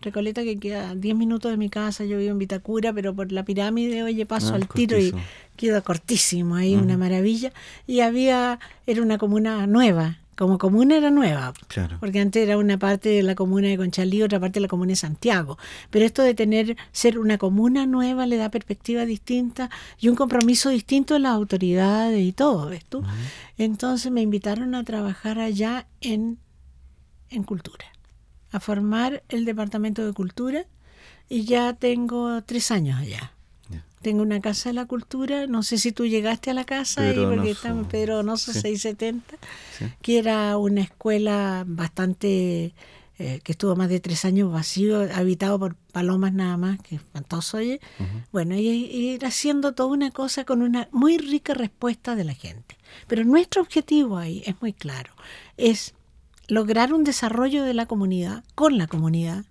[0.00, 3.30] Recoleta que queda a 10 minutos de mi casa, yo vivo en Vitacura, pero por
[3.30, 5.12] la pirámide, oye, paso ah, al tiro y
[5.56, 7.52] queda cortísimo ahí, una maravilla.
[7.86, 11.52] Y había, era una comuna nueva, como comuna era nueva,
[12.00, 14.90] porque antes era una parte de la comuna de Conchalí, otra parte de la comuna
[14.90, 15.58] de Santiago.
[15.90, 20.70] Pero esto de tener, ser una comuna nueva le da perspectiva distinta y un compromiso
[20.70, 23.02] distinto de las autoridades y todo, ¿ves tú?
[23.58, 26.38] Entonces me invitaron a trabajar allá en,
[27.28, 27.86] en cultura,
[28.50, 30.64] a formar el departamento de cultura
[31.28, 33.32] y ya tengo tres años allá.
[34.02, 37.14] Tengo una casa de la cultura, no sé si tú llegaste a la casa, ahí
[37.14, 39.36] porque está en Pedro Donoso 670,
[40.02, 42.74] que era una escuela bastante,
[43.18, 47.58] eh, que estuvo más de tres años vacío, habitado por palomas nada más, que espantoso,
[47.58, 47.80] oye.
[48.32, 52.34] Bueno, y, y ir haciendo toda una cosa con una muy rica respuesta de la
[52.34, 52.76] gente.
[53.06, 55.12] Pero nuestro objetivo ahí es muy claro,
[55.56, 55.94] es
[56.48, 59.44] lograr un desarrollo de la comunidad, con la comunidad,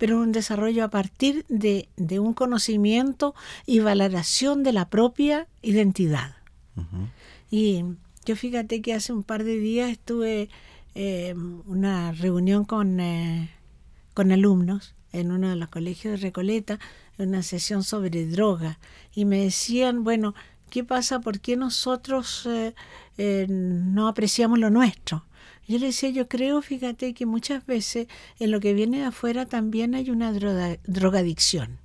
[0.00, 3.34] pero un desarrollo a partir de, un conocimiento
[3.66, 6.36] y valoración de la propia identidad.
[7.50, 7.84] Y
[8.24, 10.48] yo fíjate que hace un par de días estuve en
[10.94, 11.34] eh,
[11.66, 13.50] una reunión con, eh,
[14.14, 16.78] con alumnos en uno de los colegios de Recoleta,
[17.18, 18.78] en una sesión sobre droga,
[19.14, 20.34] y me decían, bueno,
[20.70, 21.20] ¿qué pasa?
[21.20, 25.26] ¿Por qué nosotros eh, no apreciamos lo nuestro?
[25.70, 28.08] Yo le decía, yo creo, fíjate, que muchas veces
[28.40, 31.78] en lo que viene de afuera también hay una drogadicción.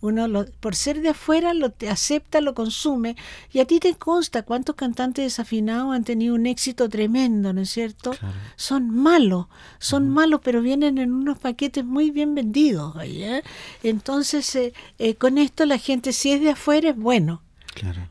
[0.00, 3.16] Uno, por ser de afuera, lo te acepta, lo consume,
[3.52, 7.68] y a ti te consta cuántos cantantes desafinados han tenido un éxito tremendo, ¿no es
[7.68, 8.12] cierto?
[8.56, 9.48] Son malos,
[9.78, 12.96] son malos, pero vienen en unos paquetes muy bien vendidos.
[13.02, 13.42] ¿eh?
[13.82, 17.42] Entonces, eh, eh, con esto la gente, si es de afuera, es bueno.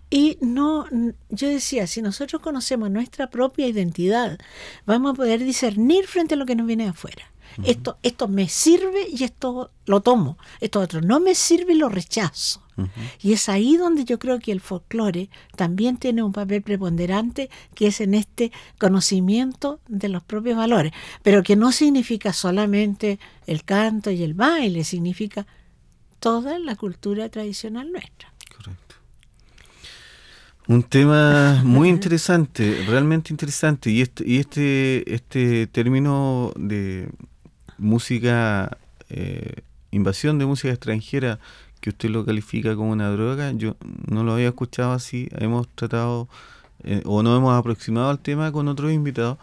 [0.10, 0.86] Y no,
[1.30, 4.40] yo decía, si nosotros conocemos nuestra propia identidad,
[4.86, 7.32] vamos a poder discernir frente a lo que nos viene de afuera.
[7.64, 10.38] Esto, esto me sirve y esto lo tomo.
[10.62, 12.64] Esto otro no me sirve y lo rechazo.
[13.22, 17.88] Y es ahí donde yo creo que el folclore también tiene un papel preponderante, que
[17.88, 24.12] es en este conocimiento de los propios valores, pero que no significa solamente el canto
[24.12, 25.46] y el baile, significa
[26.22, 28.29] toda la cultura tradicional nuestra.
[30.70, 33.90] Un tema muy interesante, realmente interesante.
[33.90, 37.10] Y este, y este, este término de
[37.80, 38.78] música,
[39.10, 41.40] eh, invasión de música extranjera,
[41.82, 43.78] que usted lo califica como una droga, yo
[44.12, 45.28] no lo había escuchado así.
[45.32, 46.30] Hemos tratado
[46.84, 49.40] eh, o no hemos aproximado al tema con otros invitados,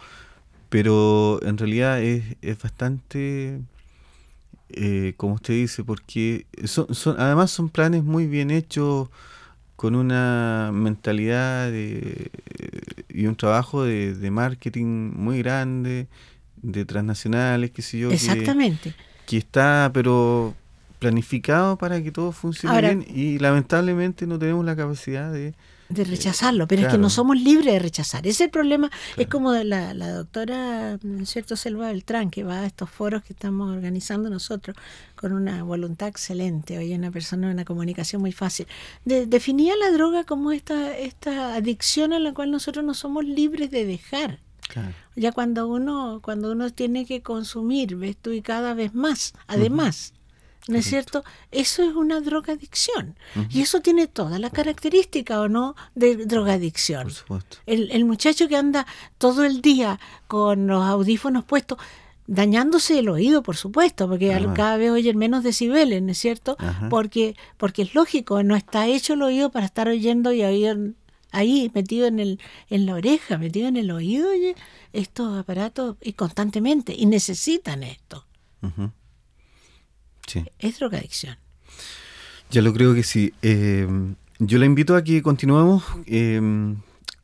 [0.68, 3.60] pero en realidad es, es bastante,
[4.68, 9.08] eh, como usted dice, porque son, son, además son planes muy bien hechos
[9.76, 16.08] con una mentalidad y un trabajo de, marketing muy grande,
[16.62, 18.10] de transnacionales, qué sé yo.
[18.10, 18.94] Exactamente.
[19.26, 20.54] Que, está, pero
[20.98, 25.54] planificado para que todo funcione bien y lamentablemente no tenemos la capacidad de
[25.88, 28.26] de rechazarlo, pero es que no somos libres de rechazar.
[28.26, 33.22] Ese problema es como la, la doctora cierto Selva Beltrán, que va a estos foros
[33.22, 34.76] que estamos organizando nosotros
[35.14, 38.66] con una voluntad excelente, hoy una persona de una comunicación muy fácil.
[39.04, 43.84] definía la droga como esta, esta adicción a la cual nosotros no somos libres de
[43.84, 44.40] dejar.
[45.14, 50.12] Ya cuando uno, cuando uno tiene que consumir, ves tú, y cada vez más, además.
[50.68, 51.24] ¿No es cierto?
[51.50, 53.16] Eso es una drogadicción.
[53.50, 57.04] Y eso tiene toda la característica, ¿o no?, de drogadicción.
[57.04, 57.56] Por supuesto.
[57.66, 58.86] El, el muchacho que anda
[59.18, 61.78] todo el día con los audífonos puestos,
[62.26, 66.56] dañándose el oído, por supuesto, porque cada vez oyen menos decibeles, ¿no es cierto?
[66.90, 70.94] Porque, porque es lógico, no está hecho el oído para estar oyendo y oír
[71.30, 72.40] ahí metido en, el,
[72.70, 74.56] en la oreja, metido en el oído, oye,
[74.92, 78.26] estos aparatos y constantemente, y necesitan esto.
[80.58, 81.36] Es drogadicción.
[82.50, 83.32] Ya lo creo que sí.
[83.42, 83.86] Eh,
[84.38, 86.40] yo la invito a que continuemos eh,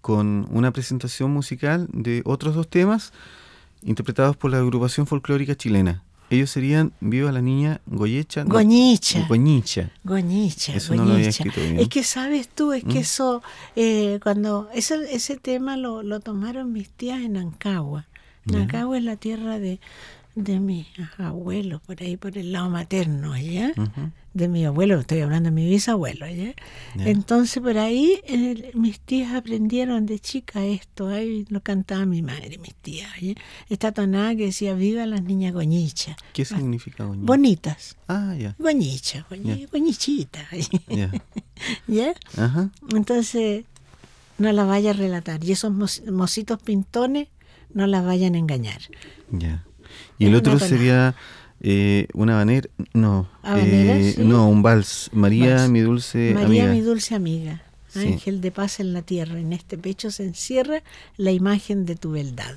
[0.01, 3.13] con una presentación musical de otros dos temas
[3.83, 6.03] interpretados por la agrupación folclórica chilena.
[6.31, 8.45] Ellos serían Viva la Niña Goyecha.
[8.45, 9.27] Goñicha.
[9.29, 9.91] Goñicha.
[10.03, 10.75] Goñicha.
[10.75, 11.79] Eso no lo había escrito bien.
[11.79, 13.03] Es que sabes tú, es que ¿Mm?
[13.03, 13.43] eso,
[13.77, 18.07] eh, cuando ese, ese tema lo, lo tomaron mis tías en Ancagua.
[18.53, 19.79] Ancagua es la tierra de,
[20.35, 20.87] de mis
[21.19, 23.73] abuelos, por ahí por el lado materno, ¿ya?
[24.33, 26.55] De mi abuelo, estoy hablando de mi bisabuelo, ¿ya?
[26.97, 28.21] Entonces por ahí
[28.75, 33.11] mis tías aprendieron de chica esto, ahí lo cantaba mi madre, mis tías,
[33.69, 36.17] Esta tonada que decía, viva las niñas goñichas.
[36.33, 37.27] ¿Qué significa goñicha?
[37.27, 37.97] Bonitas.
[38.09, 38.55] Ah, ya.
[38.59, 39.27] Goñicha,
[39.71, 40.49] goñichita.
[41.87, 42.15] ¿Ya?
[42.37, 42.71] Ajá.
[42.91, 43.65] Entonces,
[44.39, 45.45] no las vaya a relatar.
[45.45, 45.73] Y esos
[46.11, 47.29] mocitos pintones,
[47.75, 48.81] no las vayan a engañar.
[49.31, 49.65] Ya.
[50.19, 51.15] Y el otro sería
[51.61, 55.11] eh, una banera, no, eh, no, un vals.
[55.13, 56.49] María, mi dulce amiga.
[56.49, 57.63] María, mi dulce amiga.
[57.95, 60.83] Ángel de paz en la tierra, en este pecho se encierra
[61.17, 62.55] la imagen de tu beldad.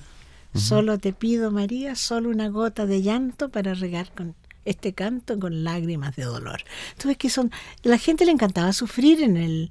[0.54, 5.66] Solo te pido, María, solo una gota de llanto para regar con este canto con
[5.66, 6.62] lágrimas de dolor.
[6.98, 7.52] Tú ves que son,
[7.84, 9.70] la gente le encantaba sufrir en el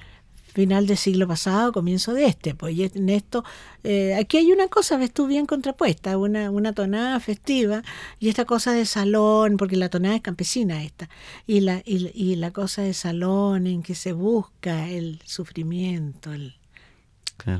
[0.54, 2.54] final del siglo pasado, comienzo de este.
[2.54, 3.44] Pues en esto,
[3.82, 7.82] eh, aquí hay una cosa, ves tú, bien contrapuesta, una, una tonada festiva
[8.20, 11.10] y esta cosa de salón, porque la tonada es campesina esta,
[11.46, 16.54] y la, y, la cosa de salón en que se busca el sufrimiento, el,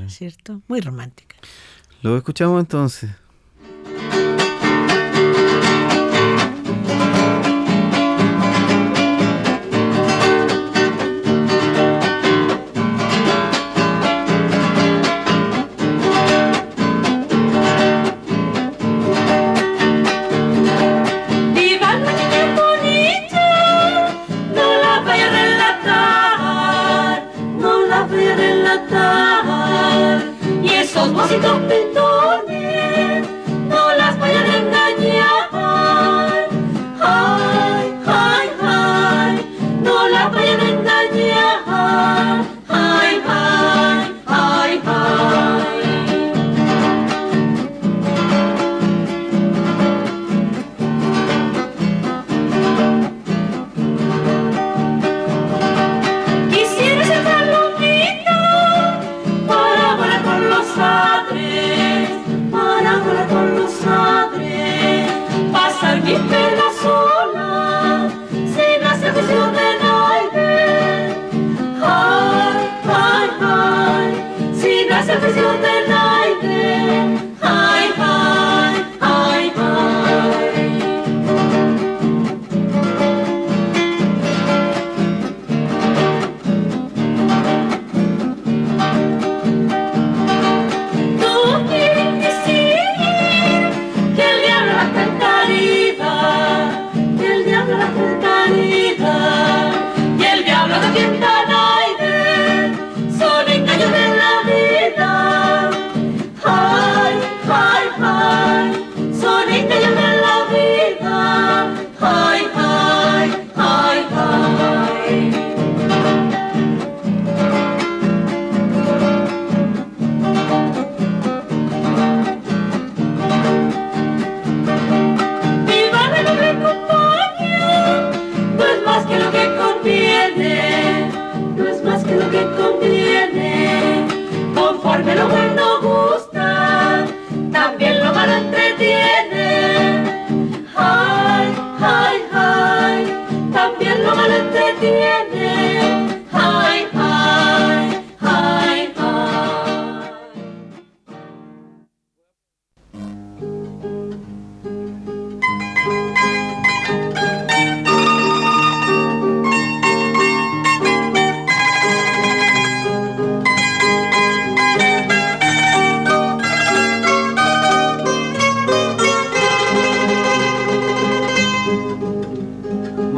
[0.07, 0.61] ¿cierto?
[0.67, 1.35] Muy romántica.
[2.01, 3.11] Lo escuchamos entonces.
[31.25, 31.94] Y esos mocitos pintones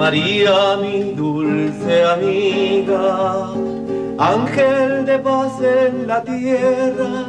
[0.07, 3.51] María mi dulce amiga,
[4.17, 7.25] ángel de paz en la tierra,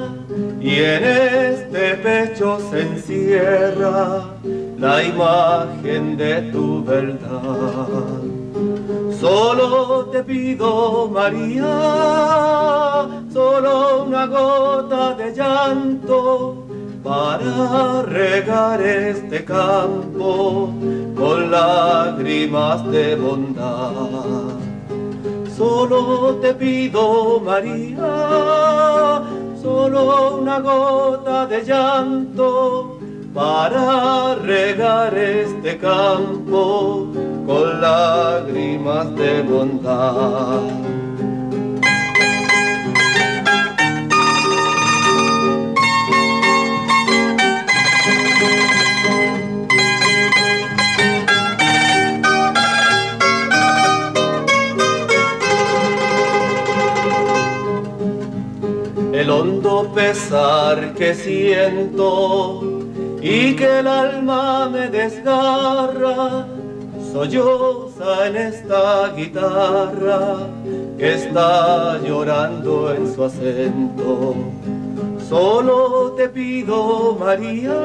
[0.61, 4.26] y en este pecho se encierra
[4.79, 8.22] la imagen de tu verdad.
[9.18, 11.74] Solo te pido, María,
[13.33, 16.47] solo una gota de llanto
[17.09, 20.71] para regar este campo
[21.17, 24.53] con lágrimas de bondad.
[25.57, 29.23] Solo te pido, María,
[29.63, 32.99] solo una gota de llanto
[33.33, 37.09] para regar este campo
[37.47, 40.61] con lágrimas de bondad.
[59.29, 62.62] El hondo pesar que siento
[63.20, 66.47] y que el alma me desgarra
[67.12, 70.39] solloza en esta guitarra
[70.97, 74.35] que está llorando en su acento.
[75.29, 77.79] Solo te pido, María,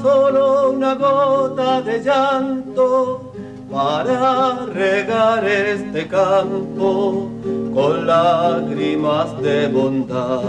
[0.00, 3.29] solo una gota de llanto
[3.70, 7.30] para regar este campo
[7.72, 10.42] con lágrimas de bondad.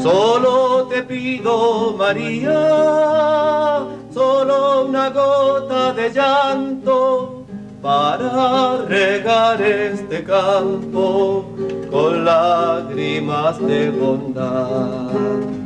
[0.00, 3.80] Solo te pido, María,
[4.14, 7.44] solo una gota de llanto
[7.82, 11.46] para regar este campo
[11.90, 15.65] con lágrimas de bondad.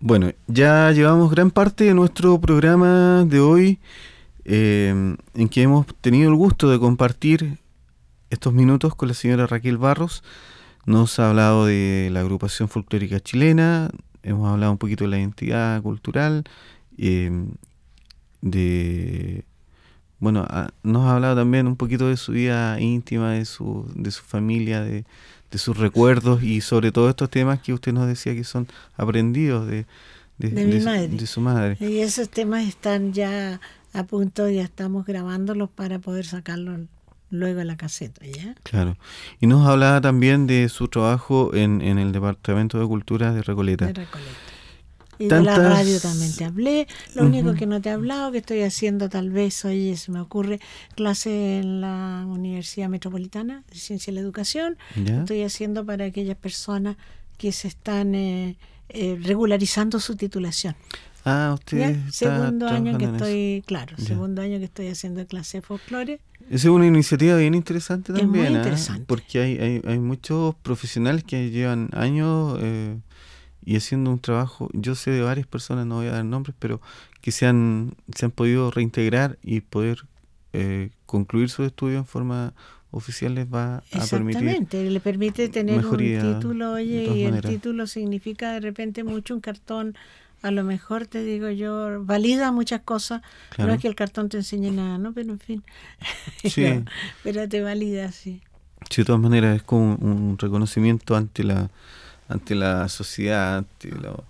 [0.00, 3.78] Bueno, ya llevamos gran parte de nuestro programa de hoy
[4.44, 7.58] eh, en que hemos tenido el gusto de compartir
[8.28, 10.22] estos minutos con la señora Raquel Barros.
[10.84, 13.90] Nos ha hablado de la agrupación folclórica chilena,
[14.22, 16.44] hemos hablado un poquito de la identidad cultural,
[16.98, 17.30] eh,
[18.42, 19.44] de
[20.18, 20.46] bueno,
[20.82, 24.80] nos ha hablado también un poquito de su vida íntima, de su, de su familia,
[24.80, 25.04] de,
[25.54, 28.66] sus recuerdos y sobre todo estos temas que usted nos decía que son
[28.96, 29.86] aprendidos de,
[30.38, 31.76] de, su madre.
[31.80, 33.60] Y esos temas están ya
[33.92, 36.80] a punto, ya estamos grabándolos para poder sacarlos
[37.30, 38.54] luego en la caseta, ¿ya?
[38.62, 38.96] Claro.
[39.40, 43.86] Y nos hablaba también de su trabajo en, en el Departamento de Cultura de Recoleta.
[43.86, 44.30] De Recoleta.
[45.18, 46.86] Y de la radio también te hablé.
[47.14, 50.20] Lo único que no te he hablado, que estoy haciendo tal vez, oye, se me
[50.20, 50.60] ocurre,
[50.94, 54.76] clase en la Universidad Metropolitana de Ciencia y la Educación.
[54.94, 56.96] Estoy haciendo para aquellas personas
[57.38, 58.56] que se están eh,
[58.88, 60.74] eh, regularizando su titulación.
[61.24, 66.20] Ah, usted Segundo año que estoy, claro, segundo año que estoy haciendo clase de folclore.
[66.48, 68.60] Esa es una iniciativa bien interesante también, es muy ¿ah?
[68.60, 69.04] interesante.
[69.08, 72.96] porque hay, hay, hay, muchos profesionales que llevan años eh,
[73.66, 76.80] y haciendo un trabajo, yo sé de varias personas, no voy a dar nombres, pero
[77.20, 80.04] que se han, se han podido reintegrar y poder
[80.52, 82.54] eh, concluir su estudio en forma
[82.92, 84.48] oficial les va a permitir.
[84.48, 89.40] Exactamente, le permite tener un título, oye, y el título significa de repente mucho un
[89.40, 89.96] cartón
[90.42, 93.22] a lo mejor te digo yo, valida muchas cosas,
[93.58, 95.12] no es que el cartón te enseñe nada, ¿no?
[95.12, 95.64] Pero en fin,
[96.44, 96.64] sí.
[97.24, 98.42] pero, te valida, sí.
[98.88, 101.70] Sí, de todas maneras es como un reconocimiento ante la
[102.28, 104.20] ante la sociedad, ante los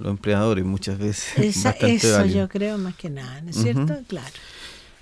[0.00, 1.56] empleadores muchas veces.
[1.80, 3.98] eso yo creo más que nada, ¿no es cierto?
[4.08, 4.34] Claro.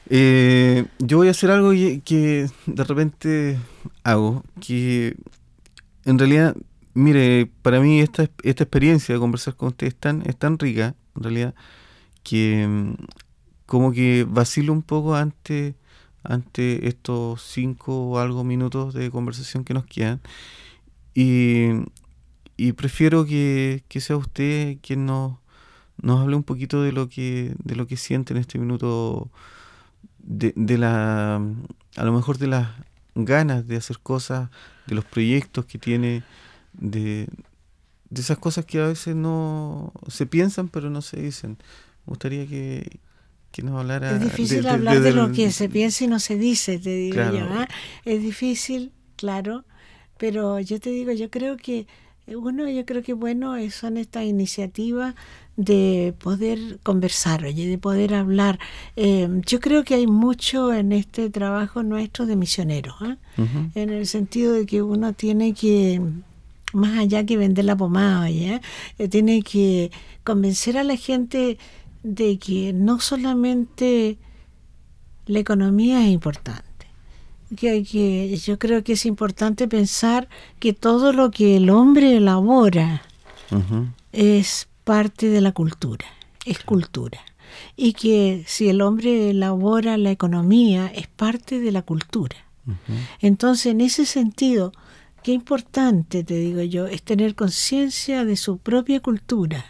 [0.08, 3.58] Eh, yo voy a hacer algo que de repente
[4.02, 5.16] hago, que
[6.04, 6.56] en realidad
[6.94, 10.96] Mire, para mí esta, esta experiencia de conversar con usted es tan, es tan rica,
[11.16, 11.54] en realidad,
[12.24, 12.94] que mm,
[13.66, 15.76] como que vacilo un poco ante,
[16.24, 20.20] ante estos cinco o algo minutos de conversación que nos quedan.
[21.14, 21.68] Y,
[22.60, 25.38] y prefiero que, sea usted quien nos,
[26.02, 29.30] nos hable un poquito de lo que, de lo que siente en este minuto,
[30.18, 31.36] de, de la
[31.96, 32.68] a lo mejor de las
[33.14, 34.50] ganas de hacer cosas,
[34.86, 36.22] de los proyectos que tiene
[36.74, 37.28] de,
[38.14, 41.56] esas cosas que a veces no se piensan pero no se dicen.
[42.04, 43.00] Me gustaría que,
[43.62, 44.16] nos hablara.
[44.16, 47.46] Es difícil hablar de, lo que se piensa y no se dice, te digo yo.
[47.52, 47.66] ¿ah?
[48.04, 49.64] Es difícil, claro,
[50.18, 51.86] pero yo te digo, yo creo que,
[52.36, 55.14] uno, yo creo que bueno son estas iniciativas
[55.56, 58.58] de poder conversar, oye, de poder hablar.
[58.96, 63.16] Eh, yo creo que hay mucho en este trabajo nuestro de misioneros, ¿ah?
[63.74, 66.00] en el sentido de que uno tiene que
[66.72, 68.60] más allá que vender la pomada, ¿ya?
[68.98, 69.90] Eh, tiene que
[70.24, 71.58] convencer a la gente
[72.02, 74.18] de que no solamente
[75.26, 76.69] la economía es importante,
[77.56, 80.28] que, que yo creo que es importante pensar
[80.58, 83.02] que todo lo que el hombre elabora
[84.12, 86.06] es parte de la cultura,
[86.44, 87.20] es cultura.
[87.76, 92.36] Y que si el hombre elabora la economía, es parte de la cultura.
[93.20, 94.72] Entonces, en ese sentido,
[95.24, 99.64] qué importante, te digo yo, es tener conciencia de su propia cultura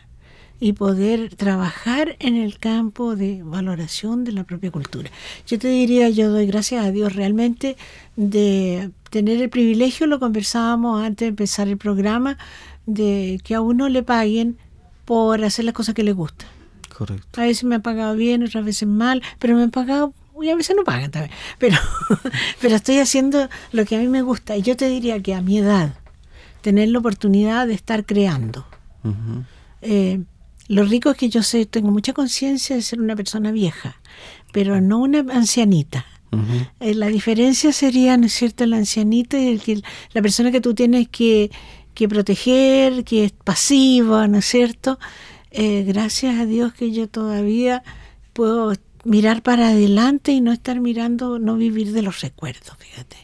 [0.60, 5.10] y poder trabajar en el campo de valoración de la propia cultura.
[5.46, 7.76] Yo te diría, yo doy gracias a Dios realmente
[8.16, 12.36] de tener el privilegio, lo conversábamos antes de empezar el programa,
[12.84, 14.58] de que a uno le paguen
[15.06, 16.48] por hacer las cosas que le gustan.
[16.96, 17.40] Correcto.
[17.40, 20.56] A veces me han pagado bien, otras veces mal, pero me han pagado y a
[20.56, 21.32] veces no pagan también.
[21.58, 21.78] Pero,
[22.60, 24.56] pero estoy haciendo lo que a mí me gusta.
[24.56, 25.94] Y yo te diría que a mi edad,
[26.60, 28.66] tener la oportunidad de estar creando.
[29.82, 30.20] eh,
[30.70, 34.00] lo rico es que yo sé, tengo mucha conciencia de ser una persona vieja,
[34.52, 36.06] pero no una ancianita.
[36.78, 40.60] eh, la diferencia sería, ¿no es cierto?, la ancianita y el que, la persona que
[40.60, 41.50] tú tienes que,
[41.92, 45.00] que proteger, que es pasiva, ¿no es cierto?
[45.50, 47.82] Eh, gracias a Dios que yo todavía
[48.32, 53.16] puedo mirar para adelante y no estar mirando, no vivir de los recuerdos, fíjate.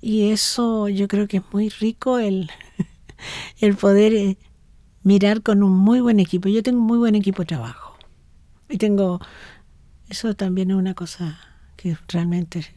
[0.00, 2.50] Y eso yo creo que es muy rico el,
[3.60, 4.36] el poder eh,
[5.02, 6.48] mirar con un muy buen equipo.
[6.48, 7.96] Yo tengo un muy buen equipo de trabajo.
[8.68, 9.20] Y tengo,
[10.08, 11.38] eso también es una cosa
[11.76, 12.70] que realmente es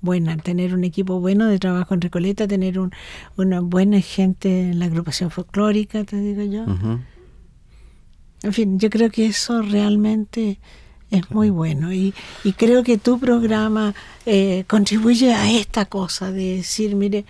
[0.00, 2.92] buena, tener un equipo bueno de trabajo en Recoleta, tener un,
[3.36, 6.66] una buena gente en la agrupación folclórica, te digo yo.
[8.42, 10.60] En fin, yo creo que eso realmente
[11.10, 12.12] es muy bueno y,
[12.44, 13.94] y creo que tu programa
[14.26, 17.24] eh, contribuye a esta cosa de decir, mire,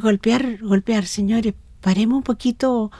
[0.00, 2.90] golpear, golpear, señores, paremos un poquito,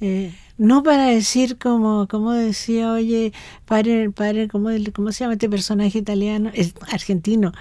[0.00, 3.32] eh, no para decir como, como decía, oye,
[3.64, 6.50] paren, paren, ¿cómo, ¿cómo se llama este personaje italiano?
[6.54, 7.52] Es argentino,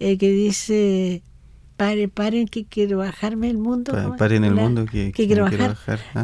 [0.00, 1.22] eh, que dice
[1.76, 3.92] paren, paren que quiero bajarme el mundo.
[3.92, 5.76] Pa, paren el La, mundo que, que quiero, bajar.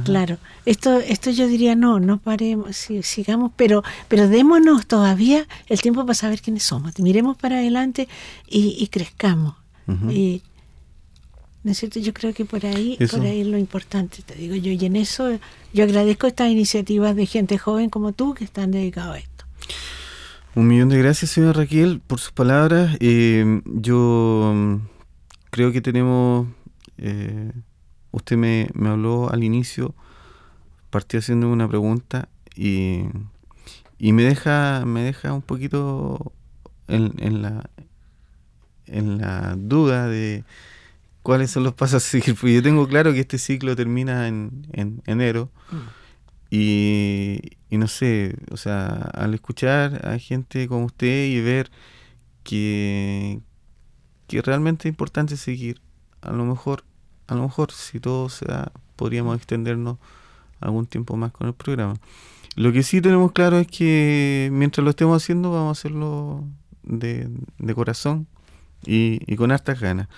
[0.04, 6.02] Claro, esto, esto yo diría no, no paremos, sigamos, pero, pero démonos todavía el tiempo
[6.02, 6.98] para saber quiénes somos.
[7.00, 8.08] Miremos para adelante
[8.46, 9.54] y, y crezcamos.
[9.86, 10.12] Uh -huh.
[10.12, 10.42] y,
[11.68, 12.00] ¿No es cierto?
[12.00, 13.18] Yo creo que por ahí, eso.
[13.18, 14.72] por ahí es lo importante, te digo yo.
[14.72, 15.38] Y en eso
[15.74, 19.44] yo agradezco estas iniciativas de gente joven como tú que están dedicados a esto.
[20.54, 22.96] Un millón de gracias, señora Raquel, por sus palabras.
[23.00, 24.80] Eh, yo
[25.50, 26.46] creo que tenemos,
[26.96, 27.52] eh,
[28.12, 29.94] usted me, me, habló al inicio,
[30.88, 33.02] partió haciendo una pregunta y,
[33.98, 36.32] y me deja me deja un poquito
[36.86, 37.68] en, en, la
[38.86, 40.44] en la duda de
[41.29, 42.35] cuáles son los pasos a seguir.
[42.37, 45.76] Porque yo tengo claro que este ciclo termina en, en enero mm.
[46.51, 51.70] y, y no sé, o sea, al escuchar a gente como usted y ver
[52.45, 53.41] que,
[54.26, 55.83] que realmente es importante seguir.
[56.22, 56.85] A lo mejor,
[57.26, 59.99] a lo mejor si todo se da, podríamos extendernos
[60.61, 61.97] algún tiempo más con el programa.
[62.57, 66.47] Lo que sí tenemos claro es que mientras lo estemos haciendo, vamos a hacerlo
[66.85, 68.26] de, de corazón
[68.87, 70.09] y, y con hartas ganas.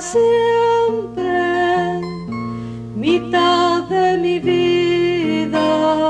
[0.00, 1.32] Siempre,
[2.94, 6.08] mitad de mi vida,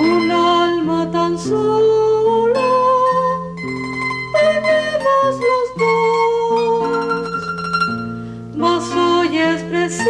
[0.00, 2.52] un alma tan solo
[4.32, 7.28] tenemos los dos,
[8.56, 10.08] mas hoy es preciso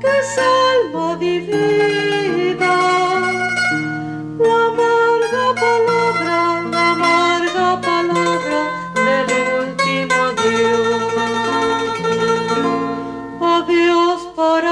[0.00, 1.09] que salva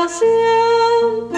[0.08, 1.37] para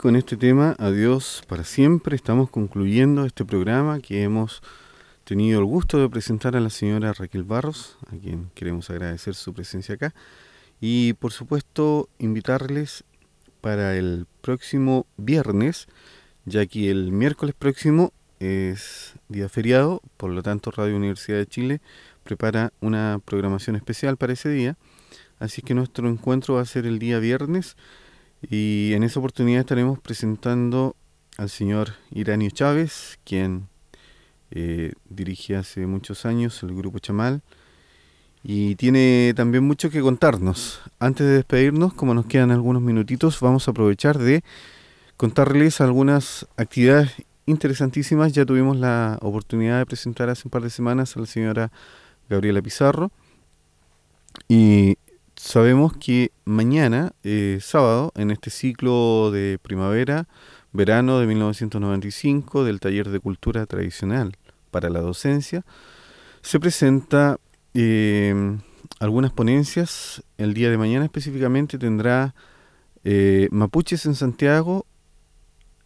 [0.00, 4.62] con este tema, adiós para siempre, estamos concluyendo este programa que hemos
[5.24, 9.52] tenido el gusto de presentar a la señora Raquel Barros, a quien queremos agradecer su
[9.52, 10.14] presencia acá,
[10.80, 13.04] y por supuesto invitarles
[13.60, 15.86] para el próximo viernes,
[16.46, 21.80] ya que el miércoles próximo es día feriado, por lo tanto Radio Universidad de Chile
[22.24, 24.78] prepara una programación especial para ese día,
[25.38, 27.76] así que nuestro encuentro va a ser el día viernes
[28.48, 30.96] y en esa oportunidad estaremos presentando
[31.36, 33.68] al señor Iranio Chávez, quien
[34.50, 37.42] eh, dirige hace muchos años el grupo Chamal
[38.42, 40.80] y tiene también mucho que contarnos.
[40.98, 44.42] Antes de despedirnos, como nos quedan algunos minutitos, vamos a aprovechar de
[45.16, 47.12] contarles algunas actividades
[47.46, 48.32] interesantísimas.
[48.32, 51.70] Ya tuvimos la oportunidad de presentar hace un par de semanas a la señora
[52.28, 53.10] Gabriela Pizarro
[54.48, 54.96] y
[55.40, 60.28] sabemos que mañana, eh, sábado, en este ciclo de primavera,
[60.72, 64.36] verano de 1995 del taller de cultura tradicional
[64.70, 65.64] para la docencia,
[66.42, 67.38] se presenta
[67.72, 68.58] eh,
[68.98, 70.22] algunas ponencias.
[70.36, 72.34] El día de mañana específicamente tendrá
[73.04, 74.86] eh, Mapuches en Santiago,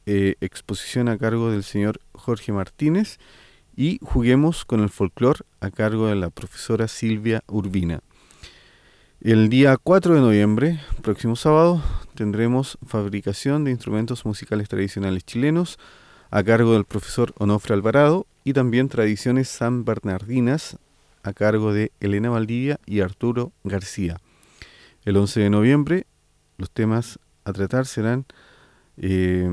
[0.06, 3.18] exposición a cargo del señor Jorge Martínez,
[3.76, 8.02] y Juguemos con el folclore a cargo de la profesora Silvia Urbina.
[9.24, 11.82] El día 4 de noviembre, próximo sábado,
[12.14, 15.78] tendremos fabricación de instrumentos musicales tradicionales chilenos
[16.30, 20.76] a cargo del profesor Onofre Alvarado y también tradiciones san bernardinas
[21.22, 24.20] a cargo de Elena Valdivia y Arturo García.
[25.06, 26.06] El 11 de noviembre,
[26.58, 28.26] los temas a tratar serán
[28.98, 29.48] eh,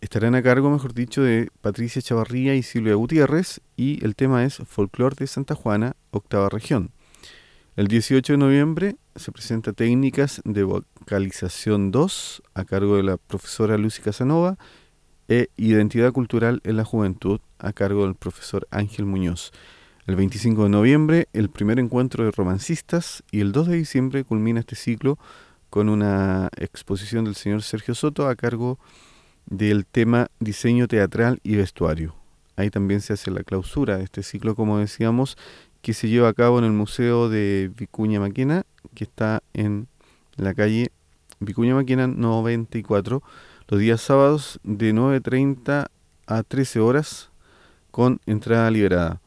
[0.00, 4.58] estarán a cargo, mejor dicho, de Patricia Chavarría y Silvia Gutiérrez y el tema es
[4.58, 6.92] Folclor de Santa Juana, octava región.
[7.74, 13.78] El 18 de noviembre se presenta Técnicas de Vocalización 2 a cargo de la profesora
[13.78, 14.58] Lucy Casanova
[15.26, 19.52] e Identidad Cultural en la Juventud a cargo del profesor Ángel Muñoz.
[20.06, 24.60] El 25 de noviembre el primer encuentro de romancistas y el 2 de diciembre culmina
[24.60, 25.18] este ciclo
[25.70, 28.78] con una exposición del señor Sergio Soto a cargo
[29.46, 32.14] del tema diseño teatral y vestuario.
[32.54, 35.38] Ahí también se hace la clausura de este ciclo, como decíamos,
[35.82, 38.64] que se lleva a cabo en el Museo de Vicuña Maquena,
[38.94, 39.88] que está en
[40.36, 40.92] la calle
[41.40, 43.22] Vicuña Maquena 94,
[43.68, 45.88] los días sábados de 9.30
[46.26, 47.30] a 13 horas
[47.90, 49.20] con entrada liberada.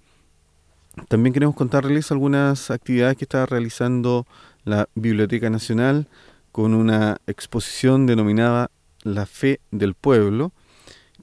[1.09, 4.25] También queremos contarles algunas actividades que está realizando
[4.63, 6.07] la Biblioteca Nacional
[6.53, 8.71] con una exposición denominada
[9.03, 10.53] La Fe del Pueblo,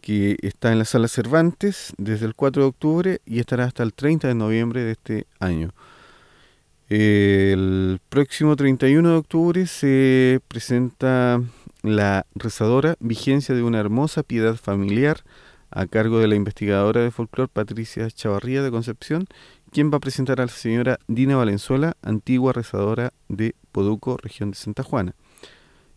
[0.03, 3.95] que está en la sala Cervantes desde el 4 de octubre y estará hasta el
[3.95, 5.73] 30 de noviembre de este año.
[6.89, 11.41] El próximo 31 de octubre se presenta
[11.83, 15.21] la rezadora Vigencia de una hermosa piedad familiar
[15.71, 19.27] a cargo de la investigadora de folclore Patricia Chavarría de Concepción,
[19.71, 24.57] quien va a presentar a la señora Dina Valenzuela, antigua rezadora de Poduco, región de
[24.57, 25.15] Santa Juana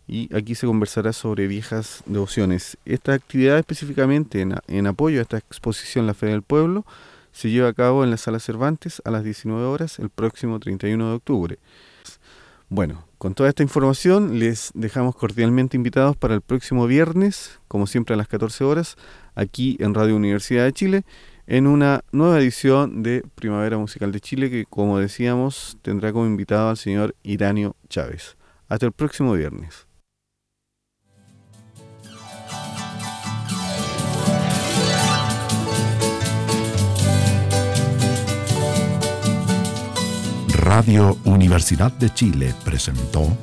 [0.08, 2.76] y aquí se conversará sobre viejas devociones.
[2.84, 6.84] Esta actividad específicamente en, apoyo a esta exposición La Fe del Pueblo
[7.32, 11.08] se lleva a cabo en la Sala Cervantes a las 19 horas el próximo 31
[11.08, 11.58] de octubre.
[12.68, 18.14] Bueno, con toda esta información les dejamos cordialmente invitados para el próximo viernes, como siempre
[18.14, 18.96] a las 14 horas,
[19.34, 21.04] aquí en Radio Universidad de Chile,
[21.46, 26.70] en una nueva edición de Primavera Musical de Chile que, como decíamos, tendrá como invitado
[26.70, 28.36] al señor Iranio Chávez.
[28.68, 29.85] Hasta el próximo viernes.
[40.76, 43.34] Radio Universidad de Chile presentó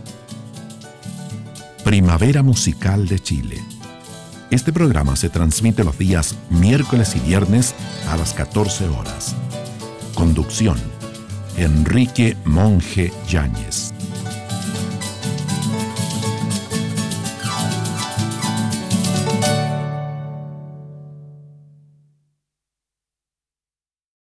[1.84, 3.60] Primavera Musical de Chile.
[4.52, 7.74] Este programa se transmite los días miércoles y viernes
[8.08, 9.36] a las 14 horas.
[10.14, 10.78] Conducción.
[11.58, 13.93] Enrique Monje Yáñez.